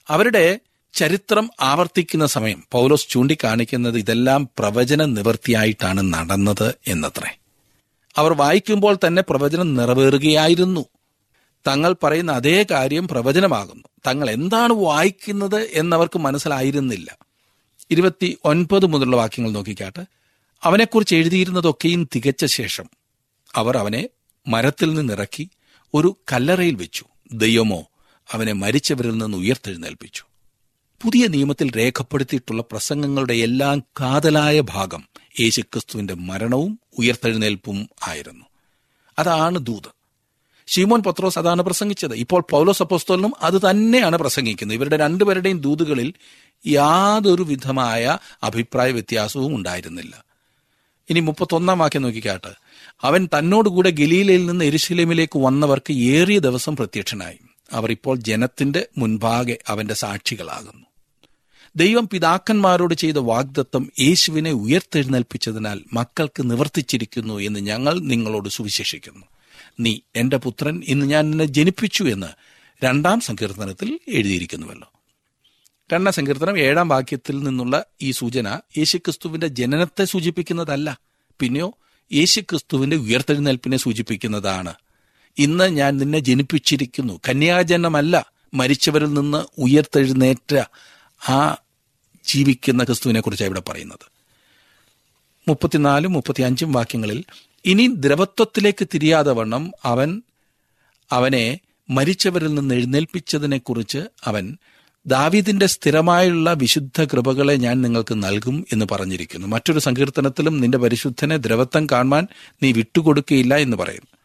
അവരുടെ 0.08 0.60
ചരിത്രം 0.92 1.50
ആവർത്തിക്കുന്ന 1.60 2.26
സമയം 2.26 2.64
പൗലോസ് 2.72 3.08
ചൂണ്ടിക്കാണിക്കുന്നത് 3.08 3.98
ഇതെല്ലാം 3.98 4.48
പ്രവചന 4.58 5.04
നിവൃത്തിയായിട്ടാണ് 5.04 6.14
നടന്നത് 6.14 6.74
എന്നത്രേ. 6.86 7.38
അവർ 8.16 8.32
വായിക്കുമ്പോൾ 8.32 8.98
തന്നെ 9.06 9.22
പ്രവചനം 9.22 9.74
നിറവേറുകയായിരുന്നു. 9.74 10.84
തങ്ങൾ 11.66 11.96
പറയുന്ന 12.02 12.32
അതേ 12.32 12.66
കാര്യം 12.70 13.08
പ്രവചനമാകുന്നു. 13.08 13.84
തങ്ങൾ 14.06 14.30
എന്താണ് 14.30 14.72
വായിക്കുന്നത് 14.72 15.62
എന്നവർക്ക് 15.72 16.18
മനസ്സിലായിരുന്നില്ല. 16.18 17.18
ഇരുപത്തി 17.90 18.38
ഒൻപത് 18.44 18.86
മുതലുള്ള 18.86 19.16
വാക്യങ്ങൾ 19.16 19.50
നോക്കിക്കാട്ട്. 19.50 20.04
അവനെക്കുറിച്ച് 20.62 21.14
എഴുതിയിരുന്നതൊക്കെയും 21.14 22.08
തികച്ച 22.14 22.44
ശേഷം 22.44 22.84
അവർ 23.54 23.76
അവനെ 23.76 24.08
മരത്തിൽ 24.48 24.94
നിന്നിറക്കി 24.94 25.50
ഒരു 25.94 26.16
കല്ലറയിൽ 26.32 26.74
വെച്ചു. 26.74 27.04
ദൈവമോ 27.32 27.86
അവനെ 28.32 28.52
മരിച്ചവരിൽ 28.52 29.18
നിന്ന് 29.18 29.38
ഉയർത്തെഴുന്നേൽപ്പിച്ചു. 29.38 30.24
പുതിയ 31.02 31.26
നിയമത്തിൽ 31.26 31.76
രേഖപ്പെടുത്തിയിട്ടുള്ള 31.76 32.62
പ്രസംഗങ്ങളുടെ 32.62 33.34
എല്ലാം 33.34 33.80
കാതലായ 34.00 34.60
ഭാഗം 34.60 35.08
യേശുക്രിസ്തുവിന്റെ 35.40 36.14
മരണവും 36.14 36.80
ഉയർത്തെഴുന്നേൽപ്പും 36.98 37.88
ആയിരുന്നു. 38.06 38.44
അതാണ് 39.18 39.58
ദൂത്. 39.58 39.95
ഷീമോൻ 40.66 41.02
പത്രോസ് 41.02 41.38
അതാണ് 41.38 41.62
പ്രസംഗിച്ചത്. 41.62 42.14
ഇപ്പോൾ 42.14 42.44
പൗലോസ് 42.50 42.82
അപ്പോസ്തോലിനും 42.82 43.32
അത് 43.42 43.70
തന്നെയാണ് 43.70 44.16
പ്രസംഗിക്കുന്നത്. 44.16 44.76
ഇവരുടെ 44.76 44.96
രണ്ടുപേരുടെയും 44.96 45.60
ദൂതുകളിൽ 45.60 46.14
യാതൊരു 46.66 47.42
വിധമായ 47.42 48.18
അഭിപ്രായ 48.42 48.90
വ്യത്യാസവും 48.90 49.56
ഉണ്ടായിരുന്നില്ല. 49.56 50.24
ഇനി 51.10 51.20
മുപ്പത്തൊന്നാം 51.20 51.78
വാക്യം 51.78 52.02
നോക്കിക്കാട്ട്. 52.02 52.48
അവൻ 53.02 53.28
തന്നോടുകൂടെ 53.38 53.90
ഗലീലയിൽ 53.90 54.46
നിന്ന് 54.46 54.64
എരുശലേമിലേക്ക് 54.64 55.38
വന്നവർക്ക് 55.38 55.92
ഏറിയ 55.92 56.38
ദിവസം 56.38 56.76
പ്രത്യക്ഷനായി. 56.76 57.38
അവർ 57.72 57.90
ഇപ്പോൾ 57.90 58.16
ജനത്തിന്റെ 58.16 58.86
മുൻപാകെ 58.98 59.58
അവന്റെ 59.68 59.94
സാക്ഷികളാകുന്നു. 59.94 60.86
ദൈവം 61.76 62.08
പിതാക്കന്മാരോട് 62.08 62.94
ചെയ്ത 62.94 63.16
വാഗ്ദത്തം 63.16 63.92
യേശുവിനെ 64.00 64.52
ഉയർത്തെഴുന്നേൽപ്പിച്ചതിനാൽ 64.52 65.80
മക്കൾക്ക് 65.92 66.50
നിവർത്തിച്ചിരിക്കുന്നു 66.50 67.38
എന്ന് 67.38 67.60
ഞങ്ങൾ 67.60 67.98
നിങ്ങളോട് 67.98 68.48
സുവിശേഷിക്കുന്നു. 68.48 69.26
നീ 69.80 69.98
എന്റെ 70.16 70.36
പുത്രൻ 70.36 70.82
ഇന്ന് 70.86 71.06
ഞാൻ 71.06 71.30
നിന്നെ 71.30 71.44
ജനിപ്പിച്ചു 71.44 72.04
എന്ന് 72.04 72.26
രണ്ടാം 72.84 73.20
സങ്കീർത്തനത്തിൽ 73.20 74.00
എഴുതിയിരിക്കുന്നുവല്ലോ. 74.08 74.92
രണ്ടാം 75.92 76.14
സങ്കീർത്തനം 76.14 76.58
ഏഴാം 76.58 76.88
വാക്യത്തിൽ 76.88 77.42
നിന്നുള്ള 77.42 77.84
ഈ 78.02 78.10
സൂചന 78.10 78.60
യേശുക്രിസ്തുവിന്റെ 78.78 79.46
ജനനത്തെ 79.46 80.04
സൂചിപ്പിക്കുന്നതല്ല. 80.04 81.00
പിന്നെയോ 81.40 81.78
യേശുക്രിസ്തുവിന്റെ 82.12 82.96
ഉയർത്തെഴുന്നേൽപ്പിനെ 82.96 83.76
സൂചിപ്പിക്കുന്നതാണ്. 83.76 84.74
ഇന്ന് 85.38 85.64
ഞാൻ 85.64 85.96
നിന്നെ 85.96 86.18
ജനിപ്പിച്ചിരിക്കുന്നു. 86.18 87.20
കന്യാജനമല്ല 87.28 88.32
മരിച്ചവരിൽ 88.54 89.14
നിന്ന് 89.14 89.44
ഉയർത്തെഴുന്നേറ്റ 89.58 90.62
ആ 91.28 91.56
ജീവിക്കുന്ന 92.24 92.84
ക്രിസ്തുവിനെ 92.84 93.20
കുറിച്ചാണ് 93.20 93.48
ഇവിടെ 93.48 93.62
പറയുന്നത്. 93.68 94.16
മുപ്പത്തിനാലും 95.48 96.12
മുപ്പത്തിയഞ്ചും 96.12 96.72
വാക്യങ്ങളിൽ 96.72 97.24
ഇനി 97.66 97.86
ദ്രവത്വത്തിലേക്ക് 97.94 98.88
തിരിയാതെ 98.94 99.32
വണ്ണം 99.32 99.72
അവൻ 99.84 100.22
അവനെ 101.10 101.60
മരിച്ചവരിൽ 101.90 102.54
നിന്ന് 102.54 102.74
എഴുന്നേൽപ്പിച്ചതിനെക്കുറിച്ച് 102.74 103.98
അവൻ 104.24 104.56
ദാവീദിന്റെ 105.06 105.66
സ്ഥിരമായുള്ള 105.66 106.52
വിശുദ്ധ 106.52 107.04
കൃപകളെ 107.04 107.56
ഞാൻ 107.56 107.82
നിങ്ങൾക്ക് 107.82 108.14
നൽകും 108.14 108.66
എന്ന് 108.72 108.86
പറഞ്ഞിരിക്കുന്നു. 108.90 109.46
മറ്റൊരു 109.46 109.78
സങ്കീർത്തനത്തിലും 109.78 110.60
നിന്റെ 110.60 110.78
പരിശുദ്ധനെ 110.78 111.36
ദ്രവത്വം 111.36 111.86
കാണുവാൻ 111.86 112.26
നീ 112.62 112.72
വിട്ടുകൊടുക്കുകയില്ല 112.72 113.56
എന്ന് 113.56 113.76
പറയുന്നു. 113.76 114.16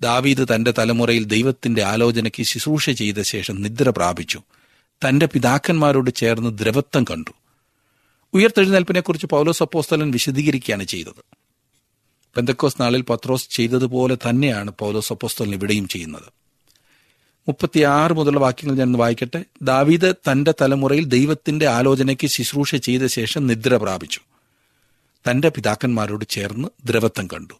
ദാവീദ് 0.00 0.46
തന്റെ 0.54 0.74
തലമുറയിൽ 0.78 1.24
ദൈവത്തിന്റെ 1.24 1.82
ആലോചനയ്ക്ക് 1.82 2.42
ശുശ്രൂഷ 2.42 2.90
ചെയ്ത 2.90 3.20
ശേഷം 3.22 3.62
നിദ്ര 3.62 3.90
പ്രാപിച്ചു. 3.90 4.42
തന്റെ 5.08 5.26
പിതാക്കന്മാരോട് 5.26 6.14
ചേർന്ന് 6.14 6.58
ദ്രവത്വം 6.58 7.04
കണ്ടു. 7.04 7.30
ഉയർത്തെഴുന്നേൽപ്പിനെക്കുറിച്ച് 8.34 9.26
പൗലോസ് 9.26 9.62
അപ്പോസ്തലൻ 9.62 10.10
വിശദീകരിക്കുകയാണ് 10.10 10.84
ചെയ്തത്. 10.84 11.45
പെന്തക്കോസ് 12.36 12.82
നാളിൽ 12.82 13.00
പത്രോസ് 13.00 13.48
ചെയ്തതുപോലെ 13.50 14.14
തന്നെയാണ് 14.14 14.70
പൗലോസ് 14.78 15.12
അപ്പോസ്തലൻ 15.12 15.52
ഇവിടെയും 15.52 15.88
ചെയ്യുന്നത്. 15.88 16.28
മുപ്പത്തിയാറ് 17.48 18.12
മുതലുള്ള 18.12 18.40
വാക്യങ്ങൾ 18.40 18.76
ഞാൻ 18.76 18.92
വായിക്കട്ടെ. 18.92 19.44
ദാവീദ് 19.62 20.14
തന്റെ 20.30 20.54
തലമുറയിൽ 20.60 21.04
ദൈവത്തിന്റെ 21.04 21.66
ആലോചനയ്ക്ക് 21.66 22.26
ശുശ്രൂഷ 22.26 22.74
ചെയ്ത 22.74 23.06
ശേഷം 23.06 23.46
നിദ്ര 23.46 23.76
പ്രാപിച്ചു. 23.76 24.20
തന്റെ 25.30 25.48
പിതാക്കന്മാരോട് 25.48 26.24
ചേർന്ന് 26.28 26.68
ദ്രവത്വം 26.84 27.26
കണ്ടു. 27.26 27.54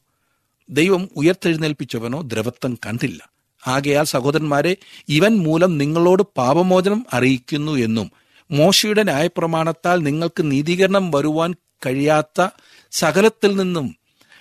ദൈവം 0.71 1.09
ഉയർത്തെഴുന്നേൽപ്പിച്ചവനോ 1.17 2.21
ദ്രവത്വം 2.21 2.79
കണ്ടില്ല. 2.87 3.31
ആകയാൽ 3.67 4.05
സഹോദരന്മാരെ 4.05 4.77
ഇവൻ 5.09 5.39
മൂലം 5.39 5.79
നിങ്ങളോട് 5.79 6.23
പാപമോചനം 6.37 7.07
അറിയിക്കുന്നു 7.12 7.73
എന്നും 7.73 8.11
മോശയുടെ 8.51 9.03
ന്യായപ്രമാണത്താൽ 9.03 10.03
നിങ്ങൾക്ക് 10.03 10.51
നീതീകരണം 10.51 11.11
വരുവാൻ 11.11 11.55
കഴിയാത്ത 11.87 12.49
സകലത്തിൽ 12.91 13.57
നിന്നും 13.57 13.97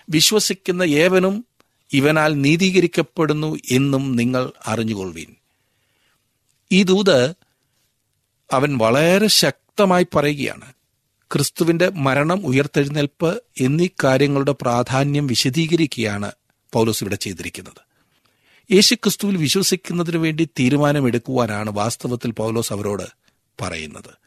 വിശ്വസിക്കുന്ന 0.09 0.83
ഏവനും 0.83 1.45
ഇവനാൽ 1.93 2.33
നീതീകരിക്കപ്പെടുന്നു 2.33 3.57
എന്നും 3.71 4.15
നിങ്ങൾ 4.15 4.51
അറിഞ്ഞുകൊള്ളുവീൻ. 4.67 5.35
ഈ 6.71 6.83
ദൂത് 6.83 7.33
അവൻ 8.51 8.77
വളരെ 8.77 9.27
ശക്തമായി 9.27 10.07
പറയുകയാണ്. 10.15 10.73
ക്രിസ്തുവിന്റെ 11.33 11.89
മരണം 11.89 12.45
ഉയർത്തെഴുന്നേൽപ്പ് 12.45 13.41
എന്നീ 13.61 13.87
കാര്യങ്ങളുടെ 14.03 14.51
പ്രാധാന്യം 14.51 15.27
വിശദീകരിക്കുകയാണ് 15.27 16.31
പൗലോസ് 16.73 17.03
ഇവിടെ 17.03 17.15
ചെയ്തിരിക്കുന്നത്. 17.15 17.85
യേശു 18.73 18.95
ക്രിസ്തുവിൽ 18.95 19.37
വിശ്വസിക്കുന്നതിനു 19.37 20.17
വേണ്ടി 20.17 20.45
തീരുമാനമെടുക്കുവാനാണ് 20.45 21.69
വാസ്തവത്തിൽ 21.69 22.31
പൗലോസ് 22.31 22.73
അവരോട് 22.73 23.03
പറയുന്നത്. 23.61 24.17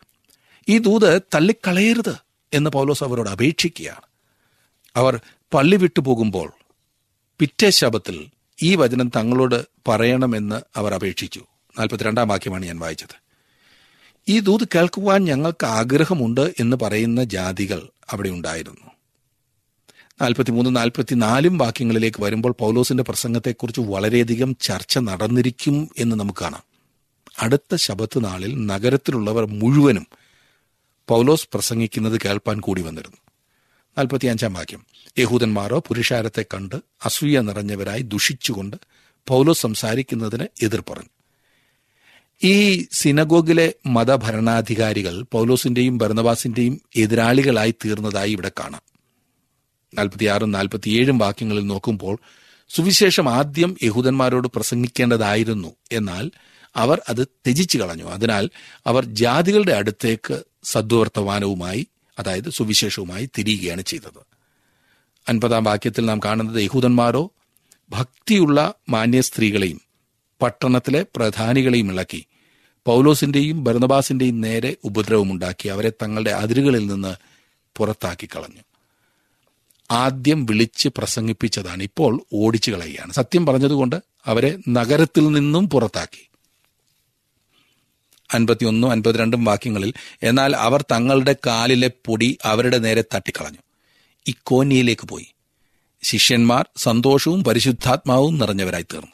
ഈ 0.69 0.79
ദൂത് 0.79 1.23
തള്ളിക്കളയരുത് 1.35 2.14
എന്ന് 2.53 2.71
പൗലോസ് 2.71 3.05
അവരോട് 3.05 3.31
അപേക്ഷിക്കുകയാണ്. 3.31 4.01
അവർ 4.97 5.21
പള്ളി 5.53 5.77
വിട്ടുപോകുമ്പോൾ 5.77 6.53
പിറ്റേ 7.39 7.71
ശബത്തിൽ 7.71 8.27
ഈ 8.63 8.75
വചനം 8.75 9.11
തങ്ങളോട് 9.17 9.67
പറയണമെന്ന് 9.89 10.63
അവർ 10.77 10.95
അപേക്ഷിച്ചു. 10.95 11.41
നാൽപ്പത്തിരണ്ടാം 11.79 12.29
വാക്യമാണ് 12.29 12.67
ഞാൻ 12.67 12.79
വായിച്ചത്. 12.79 13.23
ഈ 14.29 14.41
ദൂത് 14.41 14.69
കേൾക്കുവാൻ 14.75 15.25
ഞങ്ങൾക്ക് 15.25 15.67
ആഗ്രഹമുണ്ട് 15.67 16.55
എന്ന് 16.61 16.77
പറയുന്ന 16.83 17.25
ജാതികൾ 17.25 17.89
അവിടെ 18.11 18.31
ഉണ്ടായിരുന്നു. 18.31 18.91
നാൽപ്പത്തിമൂന്ന് 20.23 20.77
നാൽപ്പത്തിനാലും 20.77 21.59
വാക്യങ്ങളിലേക്ക് 21.59 22.23
വരുമ്പോൾ 22.23 22.53
പൗലോസിന്റെ 22.59 23.03
പ്രസംഗത്തെക്കുറിച്ച് 23.03 23.81
വളരെയധികം 23.81 24.57
ചർച്ച 24.61 24.99
നടന്നിരിക്കും 24.99 25.89
എന്ന് 25.99 26.17
നമുക്ക് 26.17 26.41
കാണാം. 26.41 26.63
അടുത്ത 27.39 27.75
ശബത്ത് 27.75 28.25
നാളിൽ 28.25 28.67
നഗരത്തിലുള്ളവർ 28.67 29.47
മുഴുവനും 29.47 30.07
പൗലോസ് 31.09 31.49
പ്രസംഗിക്കുന്നത് 31.53 32.21
കേൾപ്പാൻ 32.25 32.61
കൂടി 32.61 32.83
വന്നിരുന്നു. 32.83 33.17
നാൽപ്പത്തിയഞ്ചാം 33.99 34.53
വാക്യം 34.53 34.87
യഹൂദന്മാരോ 35.19 35.79
പുരുഷാരത്തെ 35.79 36.45
കണ്ട് 36.55 36.75
അസൂയ 37.05 37.41
നിറഞ്ഞവരായി 37.41 38.03
ദുഷിച്ചുകൊണ്ട് 38.03 38.77
പൗലോസ് 39.29 39.63
സംസാരിക്കുന്നതിന് 39.63 40.47
എതിർ 40.63 40.81
പറഞ്ഞു 40.91 41.09
ഈ 42.45 42.87
സിനഗോഗിലെ 42.93 43.75
മതഭരണാധികാരികൾ 43.87 45.23
പൗലോസിന്റെയും 45.33 45.99
ഭരണവാസിന്റെയും 45.99 46.81
എതിരാളികളായി 46.97 47.75
തീർന്നതായി 47.85 48.33
ഇവിടെ 48.33 48.51
കാണാം. 48.61 48.83
നാൽപ്പത്തിയാറും 49.95 50.51
നാൽപ്പത്തിയേഴും 50.51 51.19
വാക്യങ്ങളിൽ 51.19 51.67
നോക്കുമ്പോൾ 51.67 52.19
സുവിശേഷം 52.69 53.29
ആദ്യം 53.29 53.77
യഹൂദന്മാരോട് 53.83 54.49
പ്രസംഗിക്കേണ്ടതായിരുന്നു. 54.49 55.75
എന്നാൽ 55.93 56.31
അവർ 56.77 57.03
അത് 57.09 57.29
ത്യജിച്ചു 57.29 57.79
കളഞ്ഞു. 57.79 58.05
അതിനാൽ 58.05 58.51
അവർ 58.87 59.05
ജാതികളുടെ 59.05 59.73
അടുത്തേക്ക് 59.73 60.43
സദ്വർത്തമാനവുമായി 60.65 61.87
അതായത് 62.18 62.50
സുവിശേഷവുമായി 62.50 63.31
തിരിയുകയാണ് 63.38 63.83
ചെയ്തത്. 63.83 64.20
അൻപതാം 65.28 65.64
വാക്യത്തിൽ 65.64 66.07
നാം 66.07 66.20
കാണുന്നത് 66.24 66.62
യഹൂദന്മാരോ 66.62 67.31
ഭക്തിയുള്ള 67.90 68.74
മാന്യ 68.88 69.20
സ്ത്രീകളെയും 69.20 69.81
പട്ടണത്തിലെ 70.42 71.07
പ്രധാനികളെയും 71.16 71.92
ഇളക്കി. 71.92 72.26
പൗലോസിന്റെയും 72.87 73.64
ഭരണബാസിന്റെയും 73.64 74.40
നേരെ 74.40 74.76
ഉപദ്രവമുണ്ടാക്കി 74.85 75.68
അവരെ 75.68 75.90
തങ്ങളുടെ 75.90 76.31
അതിരുകളിൽ 76.31 76.87
നിന്ന് 76.87 77.14
പുറത്താക്കി 77.76 78.26
കളഞ്ഞു. 78.26 78.62
ആദ്യം 79.90 80.46
വിളിച്ച് 80.46 80.88
പ്രസംഗിപ്പിച്ചതാണ് 80.96 81.83
ഇപ്പോൾ 81.83 82.20
ഓടിച്ചു 82.35 82.70
കളയുകയാണ്. 82.70 83.12
സത്യം 83.12 83.46
പറഞ്ഞതുകൊണ്ട് 83.46 84.02
അവരെ 84.26 84.59
നഗരത്തിൽ 84.68 85.28
നിന്നും 85.28 85.68
പുറത്താക്കി. 85.68 86.31
അൻപത്തിയൊന്നും 88.35 88.91
അൻപത്തിരണ്ടും 88.91 89.45
വാക്യങ്ങളിൽ 89.45 89.93
എന്നാൽ 90.23 90.57
അവർ 90.57 90.83
തങ്ങളുടെ 90.83 91.37
കാലിലെ 91.47 91.91
പൊടി 92.07 92.38
അവരുടെ 92.45 92.79
നേരെ 92.79 93.05
തട്ടിക്കളഞ്ഞു. 93.14 93.59
ഇക്കോന്യയിലേക്ക് 94.27 95.07
പോയി. 95.09 95.35
ശിഷ്യന്മാർ 96.03 96.69
സന്തോഷവും 96.77 97.45
പരിശുദ്ധാത്മാവും 97.45 98.38
നിറഞ്ഞവരായി 98.38 98.83
തീർന്നു. 98.83 99.12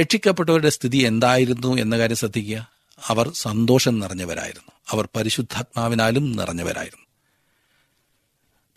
രക്ഷിക്കപ്പെട്ടവരുടെ 0.00 0.68
സ്ഥിതി 0.68 0.98
എന്തായിരുന്നു 0.98 1.76
എന്ന 1.76 1.98
കാര്യം 1.98 2.16
ശ്രദ്ധിക്കുക. 2.16 2.70
അവർ 3.06 3.32
സന്തോഷം 3.32 3.98
നിറഞ്ഞവരായിരുന്നു. 3.98 4.72
അവർ 4.90 5.08
പരിശുദ്ധാത്മാവിനാലും 5.16 6.32
നിറഞ്ഞവരായിരുന്നു. 6.32 7.06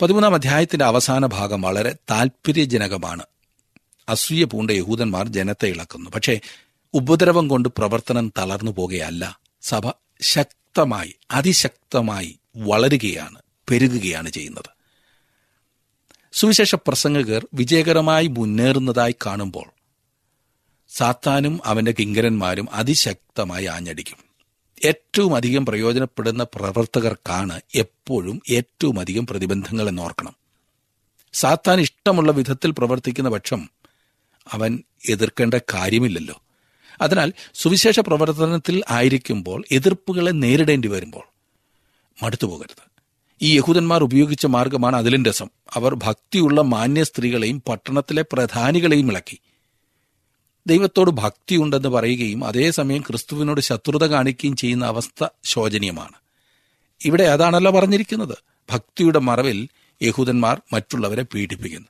പതിമൂന്നാം 0.01 0.34
അധ്യായത്തിന്റെ 0.34 0.86
അവസാന 0.86 1.25
ഭാഗം 1.25 1.62
വളരെ 1.62 1.95
താല്പര്യജനകമാണ് 2.10 3.23
അസൂയ 4.10 4.43
പൂണ്ട 4.43 4.71
യഹൂദന്മാർ 4.71 5.27
ജനത്തെ 5.27 5.67
ഇളക്കുന്നു. 5.67 6.10
പക്ഷേ 6.10 6.39
ഉപദ്രവം 6.93 7.47
കൊണ്ട് 7.47 7.69
പ്രവർത്തനം 7.69 8.34
തളർന്നു 8.38 8.71
പോകുകയല്ല. 8.71 9.39
സഭ 9.62 9.89
ശക്തമായി 10.21 11.15
അതിശക്തമായി 11.32 12.39
വളരുകയാണ് 12.58 13.41
പെരുകുകയാണ് 13.69 14.30
ചെയ്യുന്നത്. 14.30 14.69
സുവിശേഷ 16.34 16.75
പ്രസംഗകർ 16.75 17.47
വിജയകരമായി 17.54 18.28
മുന്നേറുന്നതായി 18.28 19.15
കാണുമ്പോൾ 19.25 19.65
സാത്താനും 20.89 21.60
അവന്റെ 21.65 21.91
കിങ്കരന്മാരും 21.91 22.67
അതിശക്തമായി 22.73 23.65
ആഞ്ഞടിക്കും. 23.65 24.17
ഏറ്റവും 24.86 25.36
അധികം 25.36 25.65
പ്രയോജനപ്പെടുന്ന 25.65 26.43
പ്രവർത്തകർക്കാണ് 26.43 27.62
എപ്പോഴും 27.75 28.41
ഏറ്റവും 28.49 28.99
അധികം 28.99 29.25
പ്രതിബന്ധങ്ങൾ 29.25 29.89
എന്നോർക്കണം. 29.89 30.36
സാത്താൻ 31.34 31.80
ഇഷ്ടമുള്ള 31.80 32.32
വിധത്തിൽ 32.32 32.71
പ്രവർത്തിക്കുന്ന 32.71 33.30
പക്ഷം 33.30 33.69
അവൻ 34.52 34.84
എതിർക്കേണ്ട 35.10 35.54
കാര്യമില്ലല്ലോ. 35.73 36.41
അതിനാൽ 37.01 37.33
സുവിശേഷ 37.53 37.99
പ്രവർത്തനത്തിൽ 37.99 38.83
ആയിരിക്കുമ്പോൾ 38.89 39.63
എതിർപ്പുകളെ 39.71 40.31
നേരിടേണ്ടി 40.31 40.88
വരുമ്പോൾ 40.88 41.23
മടുത്തു 42.23 42.47
പോകരുത്. 42.47 42.89
ഈ 43.41 43.57
യഹൂദന്മാർ 43.57 44.03
ഉപയോഗിച്ച 44.03 44.45
മാർഗമാണ് 44.45 44.95
അതിലും 44.95 45.25
രസം. 45.25 45.49
അവർ 45.73 45.95
ഭക്തിയുള്ള 45.95 46.62
മാന്യ 46.62 47.03
സ്ത്രീകളെയും 47.03 47.63
പട്ടണത്തിലെ 47.67 48.25
പ്രധാനികളെയും 48.33 49.12
ഇളക്കി. 49.12 49.39
ദൈവത്തോട് 50.67 51.12
ഭക്തിയുണ്ടെന്ന് 51.12 51.89
പറയുകയും 51.89 52.45
അതേസമയം 52.45 53.01
ക്രിസ്തുവിനോട് 53.01 53.62
ശത്രുത 53.62 54.03
കാണിക്കുകയും 54.03 54.55
ചെയ്യുന്ന 54.55 54.85
അവസ്ഥ 54.85 55.27
ശോചനീയമാണ്. 55.43 56.13
ഇവിടെ 57.05 57.23
അതാണല്ലോ 57.23 57.71
പറഞ്ഞിരിക്കുന്നത്. 57.71 58.38
ഭക്തിയുടെ 58.71 59.19
മറവിൽ 59.19 59.67
യഹൂദന്മാർ 60.01 60.62
മറ്റുള്ളവരെ 60.73 61.23
പീഡിപ്പിക്കുന്നു. 61.23 61.88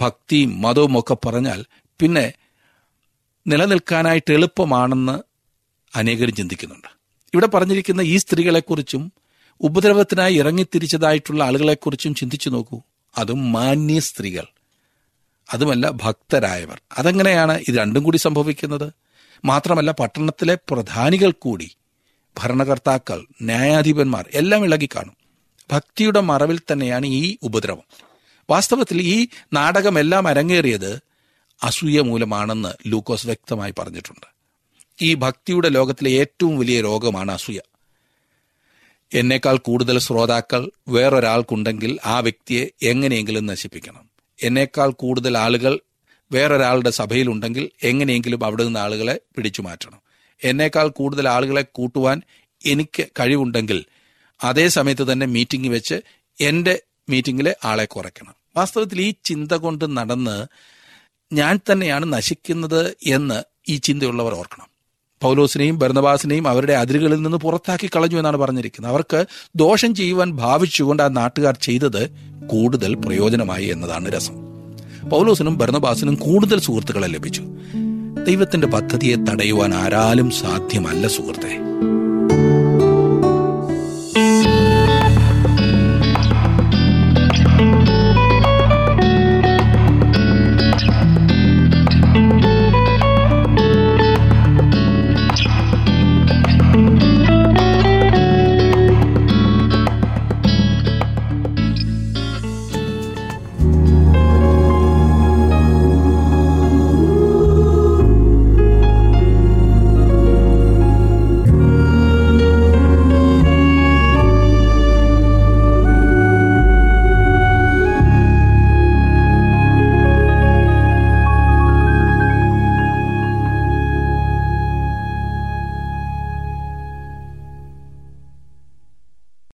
ഭക്തിയും 0.00 0.60
മതവും 0.60 0.98
ഒക്കെ 0.98 1.16
പറഞ്ഞാൽ 1.26 1.64
പിന്നെ 2.00 2.32
നിലനിൽക്കാനായിട്ട് 3.46 4.32
എളുപ്പമാണെന്ന് 4.32 5.18
അനേകരും 5.96 6.34
ചിന്തിക്കുന്നുണ്ട്. 6.34 6.88
ഇവിടെ 7.34 7.46
പറഞ്ഞിരിക്കുന്ന 7.46 8.00
ഈ 8.00 8.16
സ്ത്രീകളെക്കുറിച്ചും 8.16 9.12
ഉപദ്രവത്തിനായി 9.60 10.34
ഇറങ്ങിത്തിരിച്ചതായിട്ടുള്ള 10.34 11.44
ആളുകളെക്കുറിച്ചും 11.44 12.14
ചിന്തിച്ചു 12.14 12.50
നോക്കൂ. 12.50 12.82
അതും 13.18 13.52
മാന്യ 13.52 14.00
സ്ത്രീകൾ. 14.00 14.44
അതുമല്ല 15.52 15.90
ഭക്തരായവർ. 15.90 16.80
അതെങ്ങനെയാണ് 16.98 17.62
ഇത് 17.68 17.76
രണ്ടും 17.76 18.02
കൂടി 18.02 18.16
സംഭവിക്കുന്നത്? 18.16 18.92
മാത്രമല്ല 19.44 19.90
പട്ടണത്തിലെ 19.90 20.54
പ്രധാനികൾ 20.54 21.30
കൂടി 21.30 21.70
ഭരണകർത്താക്കൾ 22.38 23.26
ന്യായാധിപന്മാർ 23.42 24.28
എല്ലാം 24.34 24.64
ഇളകി 24.64 24.86
കാണും 24.86 25.16
ഭക്തിയുടെ 25.72 26.20
മറവിൽ 26.20 26.60
തന്നെയാണ് 26.72 27.06
ഈ 27.06 27.36
ഉപദ്രവം. 27.42 27.82
വാസ്തവത്തിൽ 28.50 29.02
ഈ 29.02 29.28
നാടകമെല്ലാം 29.52 30.28
അരങ്ങേറിയത് 30.28 31.05
അസൂയ 31.62 32.00
മൂലമാണെന്ന് 32.00 32.68
ലൂക്കോസ് 32.86 33.26
വ്യക്തമായി 33.26 33.74
പറഞ്ഞിട്ടുണ്ട്. 33.78 34.26
ഈ 35.02 35.14
ഭക്തിയുടെ 35.14 35.68
ലോകത്തിലെ 35.68 36.10
ഏറ്റവും 36.10 36.58
വലിയ 36.58 36.80
രോഗമാണ് 36.80 37.32
അസൂയ. 37.32 37.60
എന്നേക്കാൾ 39.14 39.56
കൂടുതൽ 39.56 39.98
ശ്രോതാക്കൾ 39.98 40.70
വേറൊരാൾക്കുണ്ടെങ്കിൽ 40.88 41.98
ആ 42.04 42.20
വ്യക്തിയെ 42.20 42.66
എങ്ങനെയെങ്കിലും 42.82 43.46
നശിപ്പിക്കണം. 43.46 44.10
എന്നേക്കാൾ 44.42 44.90
കൂടുതൽ 44.90 45.38
ആളുകൾ 45.38 45.80
വേറൊരാളുടെ 46.32 46.90
സഭയിലുണ്ടെങ്കിൽ 46.90 47.70
എങ്ങനെയെങ്കിലും 47.82 48.44
അവിടെ 48.44 48.64
നിന്ന് 48.64 48.80
ആളുകളെ 48.80 49.20
പിടിച്ചു 49.36 49.62
മാറ്റണം. 49.62 50.00
എന്നേക്കാൾ 50.44 50.88
കൂടുതൽ 50.88 51.28
ആളുകളെ 51.28 51.62
കൂട്ടുവാൻ 51.62 52.22
എനിക്ക് 52.66 53.06
കഴിവുണ്ടെങ്കിൽ 53.20 53.84
അതേ 54.44 54.68
സമയത്ത് 54.68 55.12
തന്നെ 55.12 55.26
മീറ്റിംഗ് 55.26 55.68
വെച്ച് 55.68 56.00
എന്റെ 56.40 56.82
മീറ്റിംഗിലെ 57.08 57.56
ആളെ 57.64 57.84
കുറയ്ക്കണം. 57.84 58.34
വാസ്തവത്തിൽ 58.56 59.00
ഈ 59.00 59.14
ചിന്ത 59.24 59.52
കൊണ്ട് 59.52 59.96
നടന്ന് 59.96 60.46
ഞാൻ 61.32 61.60
തന്നെയാണ് 61.72 62.12
നശിക്കുന്നത് 62.12 62.96
എന്ന് 63.06 63.42
ഈ 63.68 63.76
ചിന്തയുള്ളവർ 63.76 64.34
ഓർക്കണം. 64.34 64.66
പൗലോസിനെയും 65.22 65.78
ഭരണവാസിനെയും 65.78 66.48
അവരുടെ 66.48 66.72
അതിരുകളിൽ 66.72 67.22
നിന്ന് 67.22 67.38
പുറത്താക്കി 67.38 67.86
കളഞ്ഞു 67.86 68.18
എന്നാണ് 68.18 68.36
പറഞ്ഞിരിക്കുന്നത്. 68.36 68.92
അവർക്ക് 68.92 69.26
ദോഷം 69.56 69.94
ചെയ്യുവാൻ 69.94 70.32
ഭാവിച്ചുകൊണ്ട് 70.32 71.02
ആ 71.02 71.08
നാട്ടുകാർ 71.08 71.56
ചെയ്തത് 71.56 72.10
കൂടുതൽ 72.46 72.94
പ്രയോജനമായി 72.94 73.64
എന്നതാണ് 73.64 74.12
രസം. 74.12 74.34
പൗലോസിനും 75.10 75.58
ഭരണബാസിനും 75.58 76.14
കൂടുതൽ 76.14 76.60
സുഹൃത്തുക്കളെ 76.60 77.08
ലഭിച്ചു. 77.08 77.42
ദൈവത്തിന്റെ 78.26 78.66
പദ്ധതിയെ 78.66 79.16
തടയുവാൻ 79.16 79.74
ആരാലും 79.74 80.30
സാധ്യമല്ല 80.30 81.08
സുഹൃത്തെ. 81.08 81.58